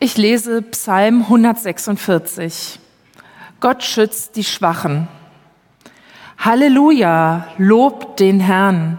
Ich 0.00 0.16
lese 0.16 0.62
Psalm 0.62 1.22
146. 1.22 2.78
Gott 3.58 3.82
schützt 3.82 4.36
die 4.36 4.44
Schwachen. 4.44 5.08
Halleluja, 6.38 7.48
lobt 7.58 8.20
den 8.20 8.38
Herrn. 8.38 8.98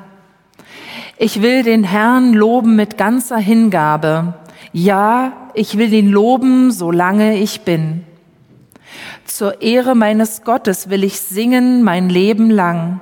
Ich 1.17 1.41
will 1.41 1.63
den 1.63 1.85
Herrn 1.85 2.33
loben 2.33 2.75
mit 2.75 2.97
ganzer 2.97 3.37
Hingabe. 3.37 4.33
Ja, 4.73 5.31
ich 5.53 5.77
will 5.77 5.93
ihn 5.93 6.09
loben, 6.09 6.73
solange 6.73 7.37
ich 7.37 7.61
bin. 7.61 8.03
Zur 9.23 9.61
Ehre 9.61 9.95
meines 9.95 10.43
Gottes 10.43 10.89
will 10.89 11.05
ich 11.05 11.21
singen 11.21 11.81
mein 11.81 12.09
Leben 12.09 12.49
lang. 12.49 12.99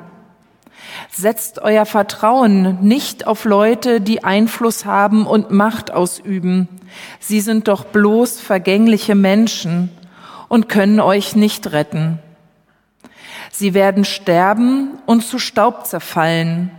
Setzt 1.20 1.58
euer 1.58 1.88
Vertrauen 1.88 2.78
nicht 2.82 3.26
auf 3.26 3.44
Leute, 3.46 4.02
die 4.02 4.24
Einfluss 4.24 4.86
haben 4.86 5.26
und 5.26 5.50
Macht 5.50 5.90
ausüben. 5.90 6.68
Sie 7.20 7.42
sind 7.42 7.68
doch 7.68 7.86
bloß 7.86 8.40
vergängliche 8.40 9.16
Menschen 9.16 9.90
und 10.48 10.70
können 10.70 11.00
euch 11.00 11.36
nicht 11.36 11.72
retten. 11.72 12.20
Sie 13.52 13.74
werden 13.74 14.06
sterben 14.06 15.00
und 15.08 15.26
zu 15.26 15.40
Staub 15.40 15.88
zerfallen. 15.88 16.70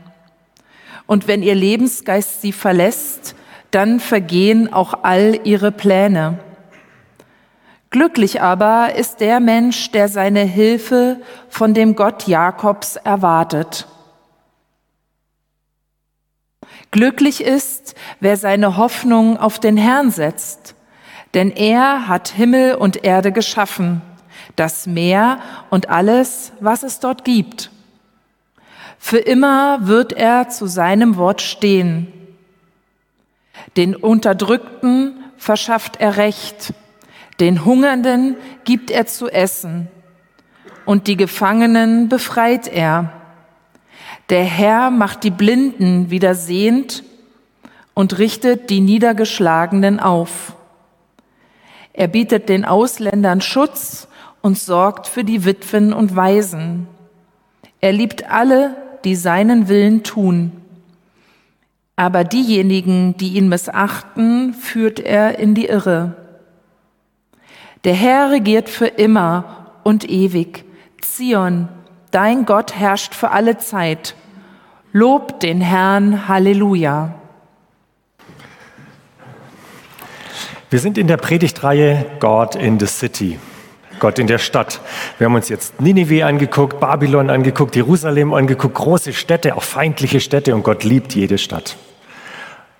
Und 1.08 1.26
wenn 1.26 1.42
ihr 1.42 1.56
Lebensgeist 1.56 2.40
sie 2.40 2.52
verlässt, 2.52 3.34
dann 3.72 3.98
vergehen 3.98 4.72
auch 4.72 5.02
all 5.02 5.40
ihre 5.42 5.72
Pläne. 5.72 6.38
Glücklich 7.90 8.40
aber 8.40 8.94
ist 8.94 9.18
der 9.18 9.40
Mensch, 9.40 9.90
der 9.90 10.08
seine 10.08 10.42
Hilfe 10.42 11.16
von 11.48 11.74
dem 11.74 11.96
Gott 11.96 12.28
Jakobs 12.28 12.94
erwartet. 12.94 13.88
Glücklich 16.90 17.42
ist, 17.42 17.94
wer 18.20 18.36
seine 18.36 18.76
Hoffnung 18.76 19.36
auf 19.36 19.58
den 19.58 19.76
Herrn 19.76 20.10
setzt, 20.10 20.74
denn 21.34 21.50
er 21.50 22.08
hat 22.08 22.28
Himmel 22.28 22.74
und 22.74 23.04
Erde 23.04 23.32
geschaffen, 23.32 24.00
das 24.56 24.86
Meer 24.86 25.38
und 25.70 25.90
alles, 25.90 26.52
was 26.60 26.82
es 26.82 27.00
dort 27.00 27.24
gibt. 27.24 27.70
Für 28.98 29.18
immer 29.18 29.86
wird 29.86 30.12
er 30.12 30.48
zu 30.48 30.66
seinem 30.66 31.16
Wort 31.16 31.42
stehen. 31.42 32.12
Den 33.76 33.94
Unterdrückten 33.94 35.22
verschafft 35.36 36.00
er 36.00 36.16
Recht, 36.16 36.72
den 37.38 37.64
Hungernden 37.64 38.36
gibt 38.64 38.90
er 38.90 39.06
zu 39.06 39.28
essen 39.28 39.88
und 40.84 41.06
die 41.06 41.16
Gefangenen 41.16 42.08
befreit 42.08 42.66
er. 42.66 43.12
Der 44.30 44.44
Herr 44.44 44.90
macht 44.90 45.24
die 45.24 45.30
Blinden 45.30 46.10
wieder 46.10 46.34
sehend 46.34 47.02
und 47.94 48.18
richtet 48.18 48.68
die 48.68 48.80
Niedergeschlagenen 48.80 50.00
auf. 50.00 50.54
Er 51.94 52.08
bietet 52.08 52.48
den 52.48 52.64
Ausländern 52.64 53.40
Schutz 53.40 54.06
und 54.42 54.58
sorgt 54.58 55.06
für 55.06 55.24
die 55.24 55.44
Witwen 55.44 55.92
und 55.92 56.14
Waisen. 56.14 56.86
Er 57.80 57.92
liebt 57.92 58.30
alle, 58.30 58.76
die 59.04 59.16
seinen 59.16 59.68
Willen 59.68 60.02
tun. 60.02 60.52
Aber 61.96 62.22
diejenigen, 62.22 63.16
die 63.16 63.30
ihn 63.30 63.48
missachten, 63.48 64.54
führt 64.54 65.00
er 65.00 65.38
in 65.38 65.54
die 65.54 65.66
Irre. 65.66 66.14
Der 67.84 67.94
Herr 67.94 68.30
regiert 68.30 68.68
für 68.68 68.86
immer 68.86 69.72
und 69.84 70.08
ewig. 70.08 70.64
Zion, 71.00 71.68
dein 72.10 72.46
Gott 72.46 72.74
herrscht 72.74 73.14
für 73.14 73.30
alle 73.30 73.58
Zeit. 73.58 74.14
Lob 74.92 75.40
den 75.40 75.60
Herrn, 75.60 76.28
Halleluja. 76.28 77.14
Wir 80.70 80.78
sind 80.78 80.98
in 80.98 81.06
der 81.06 81.16
Predigtreihe 81.16 82.04
God 82.20 82.54
in 82.54 82.78
the 82.78 82.86
City. 82.86 83.38
Gott 83.98 84.18
in 84.18 84.26
der 84.26 84.38
Stadt. 84.38 84.80
Wir 85.18 85.26
haben 85.26 85.34
uns 85.34 85.48
jetzt 85.48 85.80
Ninive 85.80 86.24
angeguckt, 86.24 86.78
Babylon 86.80 87.30
angeguckt, 87.30 87.74
Jerusalem 87.74 88.32
angeguckt, 88.32 88.74
große 88.74 89.12
Städte, 89.12 89.56
auch 89.56 89.62
feindliche 89.62 90.20
Städte 90.20 90.54
und 90.54 90.62
Gott 90.62 90.84
liebt 90.84 91.14
jede 91.14 91.38
Stadt. 91.38 91.76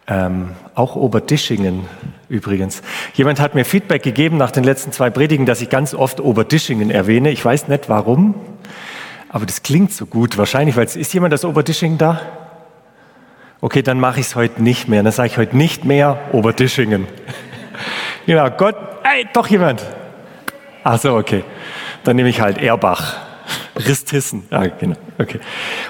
Ähm, 0.06 0.50
auch 0.75 0.97
Oberdischingen 0.97 1.84
übrigens. 2.28 2.82
Jemand 3.14 3.41
hat 3.41 3.54
mir 3.54 3.64
Feedback 3.64 4.02
gegeben 4.02 4.36
nach 4.36 4.50
den 4.50 4.64
letzten 4.64 4.92
zwei 4.92 5.10
Predigen, 5.10 5.44
dass 5.44 5.60
ich 5.60 5.69
ganz 5.69 5.94
oft 5.94 6.20
Oberdischingen 6.20 6.91
erwähne. 6.91 7.31
Ich 7.31 7.44
weiß 7.44 7.69
nicht 7.69 7.88
warum. 7.88 8.34
Aber 9.28 9.44
das 9.44 9.62
klingt 9.62 9.92
so 9.92 10.06
gut, 10.06 10.38
wahrscheinlich, 10.38 10.76
weil 10.76 10.86
es 10.86 10.96
ist 10.96 11.12
jemand 11.12 11.34
aus 11.34 11.44
Oberdischingen 11.44 11.98
da? 11.98 12.20
Okay, 13.60 13.82
dann 13.82 14.00
mache 14.00 14.20
ich 14.20 14.26
es 14.26 14.36
heute 14.36 14.62
nicht 14.62 14.88
mehr. 14.88 15.02
Dann 15.02 15.12
sage 15.12 15.28
ich 15.28 15.38
heute 15.38 15.56
nicht 15.56 15.84
mehr 15.84 16.18
Oberdischingen. 16.32 17.06
genau, 18.26 18.48
Gott, 18.50 18.76
ey, 19.02 19.26
doch 19.32 19.48
jemand. 19.48 19.84
Ach 20.84 20.98
so, 20.98 21.16
okay. 21.16 21.44
Dann 22.04 22.16
nehme 22.16 22.28
ich 22.28 22.40
halt 22.40 22.58
Erbach. 22.58 23.16
Ristissen. 23.76 24.44
Ja, 24.50 24.66
genau. 24.66 24.96
Okay. 25.18 25.40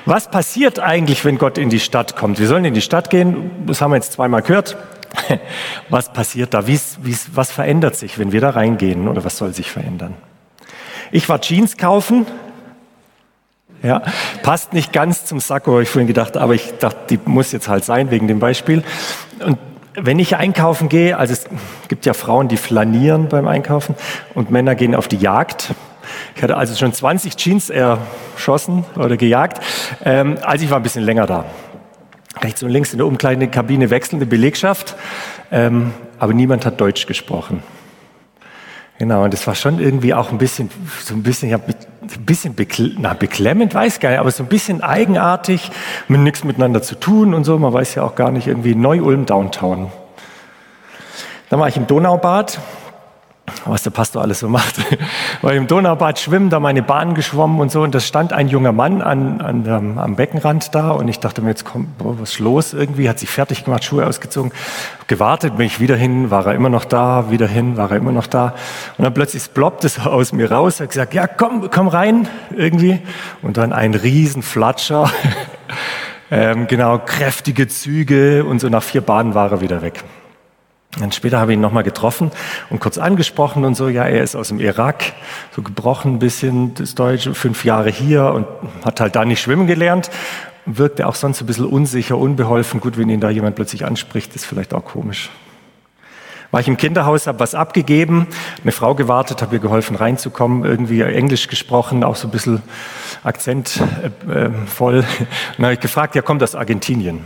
Was 0.06 0.31
passiert 0.31 0.81
eigentlich, 0.81 1.25
wenn 1.25 1.38
Gott 1.38 1.59
in 1.59 1.69
die 1.69 1.81
Stadt 1.81 2.16
kommt? 2.16 2.41
Wir 2.41 2.47
sollen 2.47 2.65
in 2.65 2.75
die 2.75 2.81
Stadt 2.81 3.10
gehen. 3.10 3.50
Das 3.66 3.81
haben 3.81 3.93
wir 3.93 3.97
jetzt 3.97 4.12
zweimal 4.12 4.43
gehört. 4.43 4.76
Was 5.88 6.12
passiert 6.12 6.55
da? 6.55 6.66
Wie's, 6.66 6.99
wie's, 7.03 7.31
was 7.34 7.50
verändert 7.50 7.97
sich, 7.97 8.19
wenn 8.19 8.31
wir 8.31 8.43
da 8.43 8.50
reingehen? 8.50 9.09
Oder 9.09 9.25
was 9.25 9.38
soll 9.38 9.55
sich 9.55 9.70
verändern? 9.70 10.15
Ich 11.10 11.28
war 11.31 11.41
Jeans 11.41 11.78
kaufen 11.78 12.26
ja, 13.83 14.03
passt 14.43 14.72
nicht 14.72 14.93
ganz 14.93 15.25
zum 15.25 15.41
Sakko, 15.41 15.72
habe 15.72 15.83
ich 15.83 15.89
vorhin 15.89 16.09
gedacht, 16.09 16.37
aber 16.37 16.55
ich 16.55 16.75
dachte, 16.78 16.99
die 17.11 17.21
muss 17.25 17.53
jetzt 17.53 17.69
halt 17.69 17.84
sein 17.84 18.11
wegen 18.11 18.28
dem 18.28 18.39
Beispiel. 18.39 18.83
Und 19.44 19.59
wenn 19.94 20.19
ich 20.19 20.37
einkaufen 20.37 20.89
gehe, 20.89 21.16
also 21.16 21.33
es 21.33 21.47
gibt 21.88 22.06
ja 22.06 22.15
Frauen, 22.15 22.49
die 22.49 22.56
flanieren 22.56 23.28
beim 23.28 23.47
Einkaufen 23.47 23.94
und 24.34 24.50
Männer 24.50 24.75
gehen 24.75 24.94
auf 24.94 25.09
die 25.09 25.17
Jagd. 25.17 25.75
Ich 26.34 26.43
hatte 26.43 26.56
also 26.56 26.75
schon 26.75 26.93
20 26.93 27.37
Jeans 27.37 27.71
erschossen 27.71 28.84
oder 28.97 29.17
gejagt. 29.17 29.62
Ähm, 30.05 30.38
also 30.43 30.65
ich 30.65 30.71
war 30.71 30.78
ein 30.78 30.83
bisschen 30.83 31.05
länger 31.05 31.27
da. 31.27 31.44
Rechts 32.41 32.62
und 32.62 32.71
links 32.71 32.93
in 32.93 32.99
der 32.99 33.06
Umkleidekabine 33.06 33.91
wechselnde 33.91 34.27
Belegschaft, 34.27 34.94
ähm, 35.50 35.93
aber 36.19 36.34
niemand 36.34 36.65
hat 36.67 36.81
Deutsch 36.81 37.06
gesprochen. 37.06 37.62
Genau, 38.99 39.25
und 39.25 39.33
das 39.33 39.47
war 39.47 39.55
schon 39.55 39.81
irgendwie 39.81 40.15
auch 40.15 40.31
ein 40.31 40.38
bisschen, 40.38 40.71
so 41.05 41.15
ein 41.15 41.22
bisschen, 41.22 41.50
ja, 41.50 41.59
ein 42.17 42.25
bisschen 42.25 42.55
bekl 42.55 42.97
na, 42.99 43.15
beklemmend, 43.15 43.75
weiß 43.75 44.01
gar 44.01 44.11
nicht, 44.11 44.19
aber 44.19 44.31
so 44.31 44.43
ein 44.43 44.49
bisschen 44.49 44.83
eigenartig, 44.83 45.71
mit 46.09 46.21
nichts 46.21 46.45
miteinander 46.45 46.83
zu 46.83 46.95
tun 46.95 47.35
und 47.35 47.45
so. 47.45 47.59
Man 47.59 47.73
weiß 47.73 47.95
ja 47.97 48.03
auch 48.03 48.15
gar 48.15 48.31
nicht, 48.31 48.47
irgendwie 48.47 48.75
Neu-Ulm 48.75 49.27
Downtown. 49.27 49.91
Dann 51.51 51.61
war 51.61 51.69
ich 51.69 51.77
im 51.77 51.87
Donaubad 51.87 52.59
was 53.65 53.83
der 53.83 53.91
Pastor 53.91 54.23
alles 54.23 54.41
so 54.41 54.49
macht. 54.49 54.77
War 55.43 55.53
im 55.53 55.67
Donaubad 55.67 56.19
schwimmen, 56.19 56.51
da 56.51 56.61
meine 56.61 56.83
Bahn 56.83 57.15
geschwommen 57.15 57.61
und 57.61 57.71
so. 57.71 57.83
Und 57.83 57.95
da 57.95 58.01
stand 58.01 58.33
ein 58.33 58.49
junger 58.49 58.73
Mann 58.73 59.03
an, 59.03 59.41
an 59.41 59.65
dem, 59.65 59.99
am 59.99 60.17
Beckenrand 60.17 60.75
da. 60.75 60.91
Und 60.91 61.09
ich 61.09 61.21
dachte 61.21 61.43
mir, 61.43 61.51
jetzt 61.51 61.65
kommt, 61.65 61.99
boah, 61.99 62.19
was 62.21 62.39
los 62.39 62.73
irgendwie? 62.73 63.09
Hat 63.09 63.19
sich 63.19 63.31
fertig 63.31 63.65
gemacht, 63.65 63.85
Schuhe 63.85 64.07
ausgezogen, 64.07 64.53
gewartet, 65.07 65.57
bin 65.57 65.67
ich 65.67 65.81
wieder 65.81 65.97
hin, 65.97 66.31
war 66.31 66.47
er 66.47 66.55
immer 66.55 66.69
noch 66.69 66.85
da, 66.85 67.31
wieder 67.31 67.47
hin, 67.47 67.77
war 67.77 67.91
er 67.91 67.97
immer 67.97 68.13
noch 68.13 68.27
da. 68.27 68.55
Und 68.97 69.05
dann 69.05 69.15
plötzlich 69.15 69.53
ploppt 69.53 69.85
es 69.85 69.99
aus 70.07 70.33
mir 70.33 70.51
raus, 70.51 70.81
hat 70.81 70.91
gesagt, 70.91 71.15
ja, 71.15 71.27
komm, 71.27 71.71
komm 71.71 71.89
rein, 71.89 72.29
irgendwie. 72.57 73.01
Und 73.43 73.57
dann 73.57 73.73
ein 73.73 73.95
Riesenflatscher. 73.95 75.11
ähm, 76.31 76.67
genau, 76.67 76.99
kräftige 76.99 77.69
Züge. 77.69 78.45
Und 78.45 78.61
so 78.61 78.69
nach 78.69 78.83
vier 78.83 79.01
Bahnen 79.01 79.35
war 79.35 79.51
er 79.51 79.61
wieder 79.61 79.83
weg. 79.83 80.05
Dann 80.97 81.12
später 81.12 81.38
habe 81.38 81.53
ich 81.53 81.59
ihn 81.59 81.60
nochmal 81.60 81.82
getroffen 81.82 82.31
und 82.71 82.81
kurz 82.81 82.97
angesprochen 82.97 83.65
und 83.65 83.75
so, 83.75 83.88
ja, 83.88 84.04
er 84.04 84.22
ist 84.22 84.34
aus 84.34 84.49
dem 84.49 84.59
Irak, 84.59 85.12
so 85.54 85.60
gebrochen 85.60 86.15
ein 86.15 86.19
bisschen 86.19 86.75
das 86.75 86.94
Deutsche, 86.94 87.34
fünf 87.34 87.65
Jahre 87.65 87.91
hier 87.91 88.32
und 88.32 88.47
hat 88.84 89.00
halt 89.00 89.15
da 89.15 89.25
nicht 89.25 89.41
schwimmen 89.41 89.66
gelernt. 89.66 90.10
Wirkte 90.65 91.06
auch 91.06 91.15
sonst 91.15 91.41
ein 91.41 91.47
bisschen 91.47 91.66
unsicher, 91.66 92.16
unbeholfen. 92.16 92.81
Gut, 92.81 92.99
wenn 92.99 93.09
ihn 93.10 93.21
da 93.21 93.31
jemand 93.31 93.56
plötzlich 93.56 93.84
anspricht, 93.84 94.34
ist 94.34 94.44
vielleicht 94.44 94.72
auch 94.75 94.84
komisch. 94.84 95.31
War 96.50 96.60
ich 96.60 96.69
im 96.69 96.78
Kinderhaus, 96.78 97.26
habe 97.26 97.41
was 97.41 97.55
abgegeben, 97.55 98.26
eine 98.62 98.73
Frau 98.73 98.94
gewartet, 98.94 99.43
habe 99.43 99.56
ihr 99.56 99.61
geholfen 99.61 99.96
reinzukommen, 99.96 100.64
irgendwie 100.64 101.02
Englisch 101.02 101.49
gesprochen, 101.49 102.02
auch 102.02 102.17
so 102.17 102.29
ein 102.29 102.31
bisschen 102.31 102.62
akzentvoll. 103.23 103.84
Äh, 104.29 104.46
äh, 104.46 105.00
und 105.00 105.05
dann 105.58 105.64
habe 105.67 105.75
ich 105.75 105.81
gefragt, 105.81 106.14
ja, 106.14 106.23
kommt 106.23 106.43
aus 106.43 106.55
Argentinien 106.55 107.25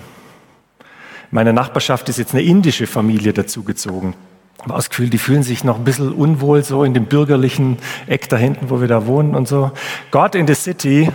meiner 1.32 1.52
Nachbarschaft 1.52 2.08
ist 2.08 2.18
jetzt 2.18 2.34
eine 2.34 2.42
indische 2.42 2.86
Familie 2.86 3.32
dazugezogen. 3.32 4.14
Aber 4.58 4.76
das 4.76 4.90
Gefühl, 4.90 5.10
die 5.10 5.18
fühlen 5.18 5.42
sich 5.42 5.64
noch 5.64 5.78
ein 5.78 5.84
bisschen 5.84 6.12
unwohl 6.12 6.62
so 6.62 6.84
in 6.84 6.94
dem 6.94 7.06
bürgerlichen 7.06 7.78
Eck 8.06 8.28
da 8.28 8.36
hinten, 8.36 8.70
wo 8.70 8.80
wir 8.80 8.86
da 8.86 9.06
wohnen 9.06 9.34
und 9.34 9.48
so. 9.48 9.72
God 10.12 10.36
in 10.36 10.46
the 10.46 10.54
City 10.54 11.10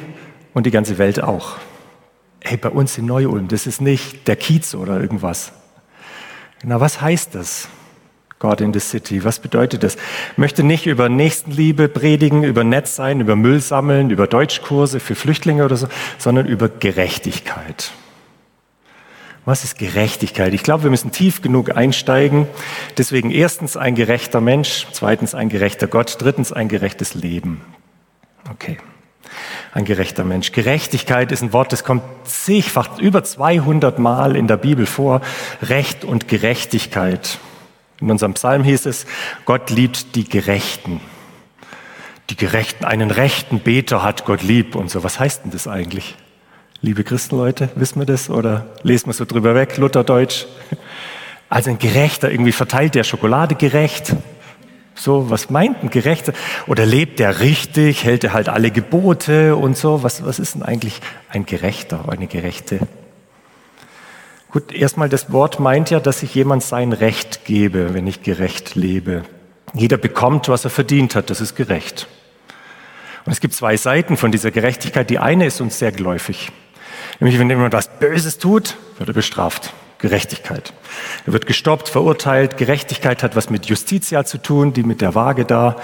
und 0.54 0.66
die 0.66 0.72
ganze 0.72 0.98
Welt 0.98 1.24
auch. 1.24 1.56
Hey, 2.42 2.58
bei 2.58 2.70
uns 2.70 2.98
in 2.98 3.06
Neu-Ulm, 3.06 3.48
das 3.48 3.68
ist 3.68 3.80
nicht 3.80 4.28
der 4.28 4.36
Kiez 4.36 4.76
oder 4.76 5.00
irgendwas. 5.00 5.54
Na, 6.64 6.82
was 6.82 7.00
heißt 7.00 7.36
das? 7.36 7.70
God 8.40 8.62
in 8.62 8.74
the 8.74 8.80
City. 8.80 9.24
Was 9.24 9.40
bedeutet 9.40 9.84
das? 9.84 9.96
Ich 9.96 10.38
möchte 10.38 10.64
nicht 10.64 10.86
über 10.86 11.08
Nächstenliebe 11.10 11.88
predigen, 11.88 12.44
über 12.44 12.64
Netz 12.64 12.96
sein, 12.96 13.22
über 13.22 13.36
Müll 13.36 13.62
sammeln, 13.62 14.10
über 14.10 14.28
Deutschkurse 14.28 15.00
für 15.00 15.16
Flüchtlinge 15.16 15.64
oder 15.64 15.78
so, 15.78 15.88
sondern 16.18 16.48
über 16.48 16.70
Gerechtigkeit. 16.70 17.92
Was 19.48 19.64
ist 19.64 19.80
Gerechtigkeit? 19.80 20.54
Ich 20.54 20.62
glaube, 20.62 20.84
wir 20.84 20.90
müssen 20.90 21.14
tief 21.14 21.42
genug 21.42 21.74
einsteigen. 21.74 22.48
Deswegen 22.98 23.32
erstens 23.32 23.78
ein 23.78 23.96
gerechter 23.96 24.42
Mensch, 24.42 24.88
zweitens 24.92 25.34
ein 25.34 25.48
gerechter 25.48 25.88
Gott, 25.88 26.18
drittens 26.20 26.52
ein 26.52 26.68
gerechtes 26.68 27.14
Leben. 27.14 27.62
Okay. 28.52 28.78
Ein 29.72 29.86
gerechter 29.86 30.26
Mensch. 30.26 30.52
Gerechtigkeit 30.52 31.32
ist 31.32 31.44
ein 31.44 31.54
Wort, 31.54 31.72
das 31.72 31.86
kommt 31.86 32.04
zigfach, 32.26 33.00
über 33.00 33.24
200 33.24 34.00
Mal 34.00 34.36
in 34.36 34.48
der 34.48 34.58
Bibel 34.58 34.86
vor. 34.86 35.22
Recht 35.62 36.04
und 36.04 36.28
Gerechtigkeit. 36.28 37.40
In 38.02 38.12
unserem 38.12 38.34
Psalm 38.34 38.66
hieß 38.66 38.86
es, 38.86 39.06
Gott 39.46 39.70
liebt 39.70 40.14
die 40.16 40.28
Gerechten. 40.28 41.00
Die 42.30 42.36
Gerechten, 42.36 42.84
einen 42.84 43.12
rechten 43.12 43.62
Beter 43.62 44.04
hat 44.04 44.26
Gott 44.26 44.44
lieb 44.44 44.76
und 44.76 44.92
so. 44.92 45.06
Was 45.06 45.22
heißt 45.22 45.46
denn 45.46 45.52
das 45.52 45.70
eigentlich? 45.70 46.18
Liebe 46.82 47.04
Christenleute, 47.04 47.70
wissen 47.76 48.00
wir 48.00 48.06
das 48.06 48.30
oder 48.30 48.68
lesen 48.84 49.08
wir 49.08 49.14
so 49.14 49.26
drüber 49.26 49.56
weg, 49.56 49.78
Lutherdeutsch? 49.78 50.46
Also 51.50 51.70
ein 51.70 51.80
Gerechter, 51.80 52.30
irgendwie 52.30 52.52
verteilt 52.52 52.94
der 52.94 53.06
Schokolade 53.06 53.56
gerecht. 53.56 54.14
So, 54.96 55.30
was 55.30 55.50
meint 55.50 55.82
ein 55.82 55.90
Gerechter? 55.90 56.34
Oder 56.68 56.86
lebt 56.86 57.20
der 57.20 57.40
richtig, 57.40 58.04
hält 58.04 58.26
er 58.26 58.34
halt 58.34 58.50
alle 58.50 58.70
Gebote 58.70 59.56
und 59.56 59.78
so? 59.78 60.04
Was, 60.04 60.26
was 60.26 60.40
ist 60.40 60.56
denn 60.56 60.64
eigentlich 60.64 61.00
ein 61.30 61.46
Gerechter, 61.46 62.10
eine 62.10 62.28
Gerechte? 62.28 62.80
Gut, 64.52 64.74
erstmal 64.74 65.08
das 65.08 65.32
Wort 65.32 65.60
meint 65.60 65.90
ja, 65.90 66.02
dass 66.02 66.22
ich 66.22 66.36
jemand 66.36 66.64
sein 66.64 66.92
Recht 66.92 67.46
gebe, 67.46 67.94
wenn 67.94 68.08
ich 68.08 68.24
gerecht 68.24 68.76
lebe. 68.76 69.24
Jeder 69.74 69.98
bekommt, 69.98 70.50
was 70.50 70.66
er 70.66 70.70
verdient 70.70 71.16
hat, 71.16 71.30
das 71.30 71.40
ist 71.40 71.56
gerecht. 71.56 72.08
Und 73.26 73.32
es 73.32 73.40
gibt 73.40 73.54
zwei 73.54 73.78
Seiten 73.78 74.18
von 74.18 74.32
dieser 74.32 74.52
Gerechtigkeit. 74.52 75.10
Die 75.10 75.20
eine 75.20 75.46
ist 75.46 75.62
uns 75.62 75.80
sehr 75.80 75.92
geläufig. 75.92 76.52
Nämlich, 77.20 77.40
wenn 77.40 77.50
jemand 77.50 77.74
was 77.74 77.90
Böses 78.00 78.38
tut, 78.38 78.78
wird 78.98 79.10
er 79.10 79.14
bestraft. 79.14 79.74
Gerechtigkeit. 80.00 80.74
Er 81.26 81.34
wird 81.34 81.48
gestoppt, 81.48 81.90
verurteilt. 81.90 82.58
Gerechtigkeit 82.58 83.24
hat 83.24 83.36
was 83.36 83.50
mit 83.50 83.66
Justitia 83.66 84.26
zu 84.26 84.38
tun, 84.38 84.74
die 84.74 84.84
mit 84.84 85.02
der 85.02 85.16
Waage 85.16 85.46
da. 85.46 85.76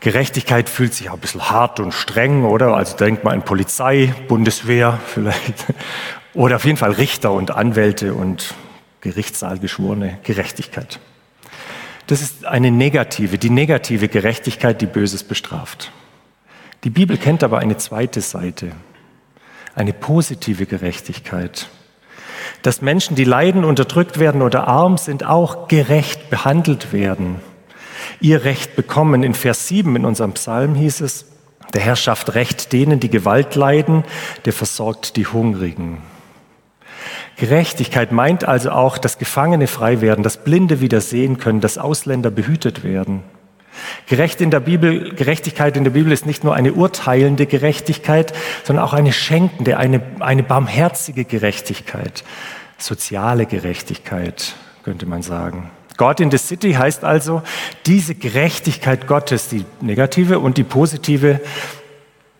Gerechtigkeit 0.00 0.68
fühlt 0.68 0.94
sich 0.94 1.10
auch 1.10 1.14
ein 1.14 1.20
bisschen 1.20 1.50
hart 1.50 1.78
und 1.78 1.92
streng, 1.92 2.44
oder? 2.44 2.74
Also 2.74 2.96
denkt 2.96 3.24
man 3.24 3.34
an 3.34 3.44
Polizei, 3.44 4.14
Bundeswehr 4.26 4.98
vielleicht. 5.06 5.66
Oder 6.34 6.56
auf 6.56 6.64
jeden 6.64 6.78
Fall 6.78 6.92
Richter 6.92 7.30
und 7.30 7.50
Anwälte 7.50 8.14
und 8.14 8.54
Gerichtssaalgeschworene. 9.02 10.18
Gerechtigkeit. 10.22 10.98
Das 12.06 12.22
ist 12.22 12.46
eine 12.46 12.70
negative, 12.70 13.38
die 13.38 13.50
negative 13.50 14.08
Gerechtigkeit, 14.08 14.80
die 14.80 14.86
Böses 14.86 15.24
bestraft. 15.24 15.92
Die 16.84 16.90
Bibel 16.90 17.16
kennt 17.16 17.44
aber 17.44 17.58
eine 17.58 17.76
zweite 17.76 18.22
Seite 18.22 18.72
eine 19.74 19.92
positive 19.92 20.66
Gerechtigkeit. 20.66 21.68
Dass 22.62 22.82
Menschen, 22.82 23.16
die 23.16 23.24
leiden, 23.24 23.64
unterdrückt 23.64 24.18
werden 24.18 24.42
oder 24.42 24.68
arm 24.68 24.98
sind, 24.98 25.24
auch 25.24 25.68
gerecht 25.68 26.30
behandelt 26.30 26.92
werden, 26.92 27.40
ihr 28.20 28.44
Recht 28.44 28.76
bekommen. 28.76 29.22
In 29.22 29.34
Vers 29.34 29.68
7 29.68 29.96
in 29.96 30.04
unserem 30.04 30.32
Psalm 30.32 30.74
hieß 30.74 31.00
es, 31.00 31.26
der 31.74 31.80
Herr 31.80 31.96
schafft 31.96 32.34
Recht 32.34 32.72
denen, 32.72 33.00
die 33.00 33.10
Gewalt 33.10 33.54
leiden, 33.54 34.04
der 34.44 34.52
versorgt 34.52 35.16
die 35.16 35.26
Hungrigen. 35.26 35.98
Gerechtigkeit 37.36 38.12
meint 38.12 38.44
also 38.44 38.70
auch, 38.70 38.98
dass 38.98 39.18
Gefangene 39.18 39.66
frei 39.66 40.00
werden, 40.00 40.22
dass 40.22 40.44
Blinde 40.44 40.80
wieder 40.80 41.00
sehen 41.00 41.38
können, 41.38 41.60
dass 41.60 41.78
Ausländer 41.78 42.30
behütet 42.30 42.84
werden. 42.84 43.24
Gerecht 44.06 44.40
in 44.40 44.50
der 44.50 44.60
Bibel, 44.60 45.14
Gerechtigkeit 45.14 45.76
in 45.76 45.84
der 45.84 45.90
Bibel 45.90 46.12
ist 46.12 46.26
nicht 46.26 46.44
nur 46.44 46.54
eine 46.54 46.72
urteilende 46.72 47.46
Gerechtigkeit, 47.46 48.32
sondern 48.64 48.84
auch 48.84 48.92
eine 48.92 49.12
schenkende, 49.12 49.76
eine, 49.76 50.02
eine 50.20 50.42
barmherzige 50.42 51.24
Gerechtigkeit, 51.24 52.24
soziale 52.78 53.46
Gerechtigkeit, 53.46 54.54
könnte 54.84 55.06
man 55.06 55.22
sagen. 55.22 55.70
God 55.96 56.20
in 56.20 56.30
the 56.30 56.38
City 56.38 56.72
heißt 56.72 57.04
also, 57.04 57.42
diese 57.86 58.14
Gerechtigkeit 58.14 59.06
Gottes, 59.06 59.48
die 59.48 59.64
negative 59.80 60.38
und 60.38 60.56
die 60.56 60.64
positive, 60.64 61.40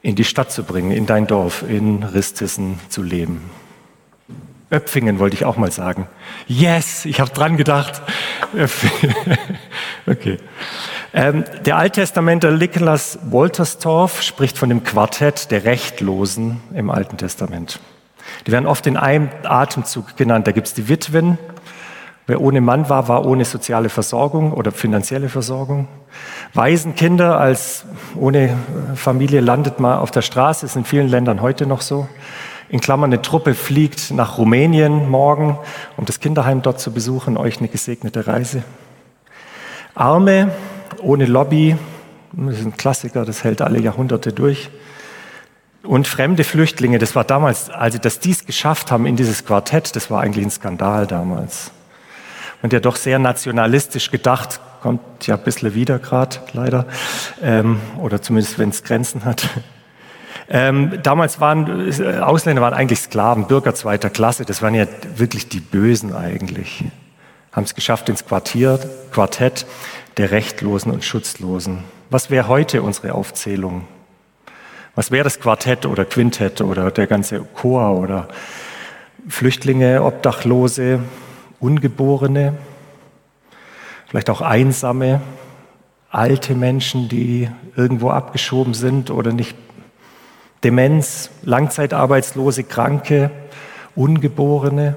in 0.03 0.17
die 0.17 0.25
Stadt 0.25 0.51
zu 0.51 0.65
bringen, 0.65 0.91
in 0.91 1.07
dein 1.07 1.27
Dorf, 1.27 1.63
in 1.69 2.03
Ristissen 2.03 2.81
zu 2.89 3.03
leben. 3.03 3.51
Öpfingen 4.71 5.19
wollte 5.19 5.37
ich 5.37 5.45
auch 5.45 5.57
mal 5.57 5.71
sagen. 5.71 6.09
Yes, 6.47 7.05
ich 7.05 7.21
habe 7.21 7.31
dran 7.31 7.57
gedacht. 7.57 8.03
okay. 10.07 10.39
Ähm, 11.15 11.45
der 11.67 11.77
Alttestamentler 11.77 12.53
Nicholas 12.53 13.19
Wolterstorff 13.25 14.23
spricht 14.23 14.57
von 14.57 14.71
dem 14.71 14.83
Quartett 14.83 15.51
der 15.51 15.65
Rechtlosen 15.65 16.63
im 16.75 16.91
Alten 16.91 17.19
Testament. 17.19 17.81
Die 18.47 18.53
werden 18.53 18.67
oft 18.67 18.87
in 18.87 18.97
einem 18.97 19.29
Atemzug 19.43 20.17
genannt. 20.17 20.47
Da 20.47 20.53
gibt 20.53 20.69
es 20.69 20.75
die 20.75 20.89
Witwen. 20.89 21.37
Wer 22.27 22.41
ohne 22.41 22.63
Mann 22.63 22.89
war, 22.89 23.09
war 23.09 23.27
ohne 23.27 23.45
soziale 23.45 23.91
Versorgung 23.91 24.53
oder 24.55 24.73
finanzielle 24.73 25.29
Versorgung. 25.29 25.87
Waisenkinder 26.55 27.39
als 27.39 27.85
ohne 28.15 28.57
Familie 28.95 29.41
landet 29.41 29.81
mal 29.81 29.99
auf 29.99 30.13
der 30.13 30.23
Straße, 30.23 30.65
ist 30.65 30.77
in 30.77 30.85
vielen 30.85 31.09
Ländern 31.09 31.43
heute 31.43 31.67
noch 31.67 31.83
so. 31.83 32.09
In 32.71 32.81
Klammern, 32.81 33.13
eine 33.13 33.21
Truppe 33.21 33.53
fliegt 33.53 34.13
nach 34.13 34.39
Rumänien 34.39 35.11
morgen, 35.11 35.59
um 35.99 36.07
das 36.07 36.21
Kinderheim 36.21 36.63
dort 36.63 36.81
zu 36.81 36.91
besuchen. 36.91 37.37
Euch 37.37 37.59
eine 37.59 37.69
gesegnete 37.69 38.27
Reise. 38.27 38.63
Arme 39.95 40.53
ohne 41.01 41.27
Lobby, 41.27 41.77
das 42.33 42.59
ist 42.59 42.67
ein 42.67 42.77
Klassiker, 42.77 43.25
das 43.25 43.45
hält 43.45 43.63
alle 43.63 43.81
Jahrhunderte 43.81 44.33
durch. 44.33 44.71
Und 45.83 46.07
fremde 46.07 46.45
Flüchtlinge, 46.45 46.99
das 46.99 47.17
war 47.17 47.25
damals, 47.25 47.69
als 47.71 47.95
sie 47.95 48.01
das 48.01 48.21
dies 48.21 48.47
geschafft 48.47 48.93
haben 48.93 49.05
in 49.05 49.17
dieses 49.17 49.45
Quartett, 49.45 49.97
das 49.97 50.11
war 50.11 50.21
eigentlich 50.21 50.45
ein 50.45 50.51
Skandal 50.51 51.07
damals. 51.07 51.73
Und 52.63 52.73
der 52.73 52.81
doch 52.81 52.97
sehr 52.97 53.19
nationalistisch 53.19 54.11
gedacht, 54.11 54.61
kommt 54.81 55.27
ja 55.27 55.37
ein 55.37 55.43
bisschen 55.43 55.75
wieder 55.75 55.99
gerade, 55.99 56.37
leider, 56.53 56.87
ähm, 57.43 57.81
oder 57.99 58.23
zumindest 58.23 58.59
wenn 58.59 58.69
es 58.69 58.85
Grenzen 58.85 59.25
hat. 59.25 59.49
Ähm, 60.49 60.99
damals 61.03 61.41
waren 61.41 61.91
Ausländer 62.21 62.63
waren 62.63 62.75
eigentlich 62.75 63.01
Sklaven, 63.01 63.47
Bürger 63.47 63.75
zweiter 63.75 64.11
Klasse, 64.11 64.45
das 64.45 64.61
waren 64.61 64.75
ja 64.75 64.87
wirklich 65.17 65.49
die 65.49 65.61
Bösen 65.61 66.15
eigentlich. 66.15 66.85
Haben 67.53 67.65
es 67.65 67.75
geschafft 67.75 68.09
ins 68.09 68.27
Quartier, 68.27 68.79
Quartett 69.13 69.67
der 70.17 70.31
Rechtlosen 70.31 70.93
und 70.93 71.05
Schutzlosen. 71.05 71.85
Was 72.11 72.31
wäre 72.31 72.49
heute 72.49 72.83
unsere 72.83 73.15
Aufzählung? 73.15 73.87
Was 74.95 75.11
wäre 75.11 75.25
das 75.25 75.41
Quartett 75.41 75.87
oder 75.87 76.05
Quintett 76.05 76.61
oder 76.61 76.91
der 76.91 77.07
ganze 77.07 77.41
Chor 77.41 77.99
oder 77.99 78.29
Flüchtlinge, 79.29 80.03
Obdachlose, 80.03 81.01
Ungeborene, 81.61 82.55
vielleicht 84.09 84.29
auch 84.29 84.43
Einsame, 84.43 85.23
alte 86.11 86.55
Menschen, 86.55 87.09
die 87.09 87.49
irgendwo 87.75 88.11
abgeschoben 88.11 88.75
sind 88.75 89.11
oder 89.11 89.33
nicht, 89.33 89.57
Demenz, 90.63 91.31
Langzeitarbeitslose, 91.43 92.65
Kranke, 92.65 93.31
Ungeborene. 93.95 94.97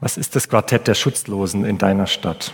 Was 0.00 0.18
ist 0.18 0.36
das 0.36 0.48
Quartett 0.48 0.86
der 0.86 0.94
Schutzlosen 0.94 1.64
in 1.64 1.78
deiner 1.78 2.06
Stadt? 2.06 2.52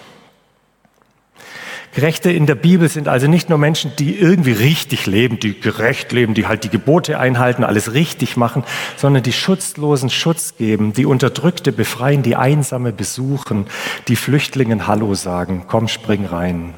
Gerechte 1.94 2.32
in 2.32 2.46
der 2.46 2.54
Bibel 2.54 2.88
sind 2.88 3.06
also 3.06 3.26
nicht 3.26 3.50
nur 3.50 3.58
Menschen, 3.58 3.92
die 3.99 4.18
irgendwie 4.18 4.52
richtig 4.52 5.06
leben, 5.06 5.38
die 5.38 5.61
gerecht 5.61 6.11
leben, 6.12 6.32
die 6.32 6.46
halt 6.46 6.64
die 6.64 6.70
Gebote 6.70 7.18
einhalten, 7.18 7.64
alles 7.64 7.92
richtig 7.92 8.38
machen, 8.38 8.64
sondern 8.96 9.22
die 9.22 9.32
Schutzlosen 9.32 10.08
Schutz 10.08 10.56
geben, 10.56 10.94
die 10.94 11.04
Unterdrückte 11.04 11.70
befreien, 11.70 12.22
die 12.22 12.34
Einsame 12.34 12.92
besuchen, 12.92 13.66
die 14.08 14.16
Flüchtlingen 14.16 14.87
Hallo 14.87 15.14
sagen, 15.14 15.64
komm, 15.68 15.87
spring 15.87 16.25
rein. 16.25 16.72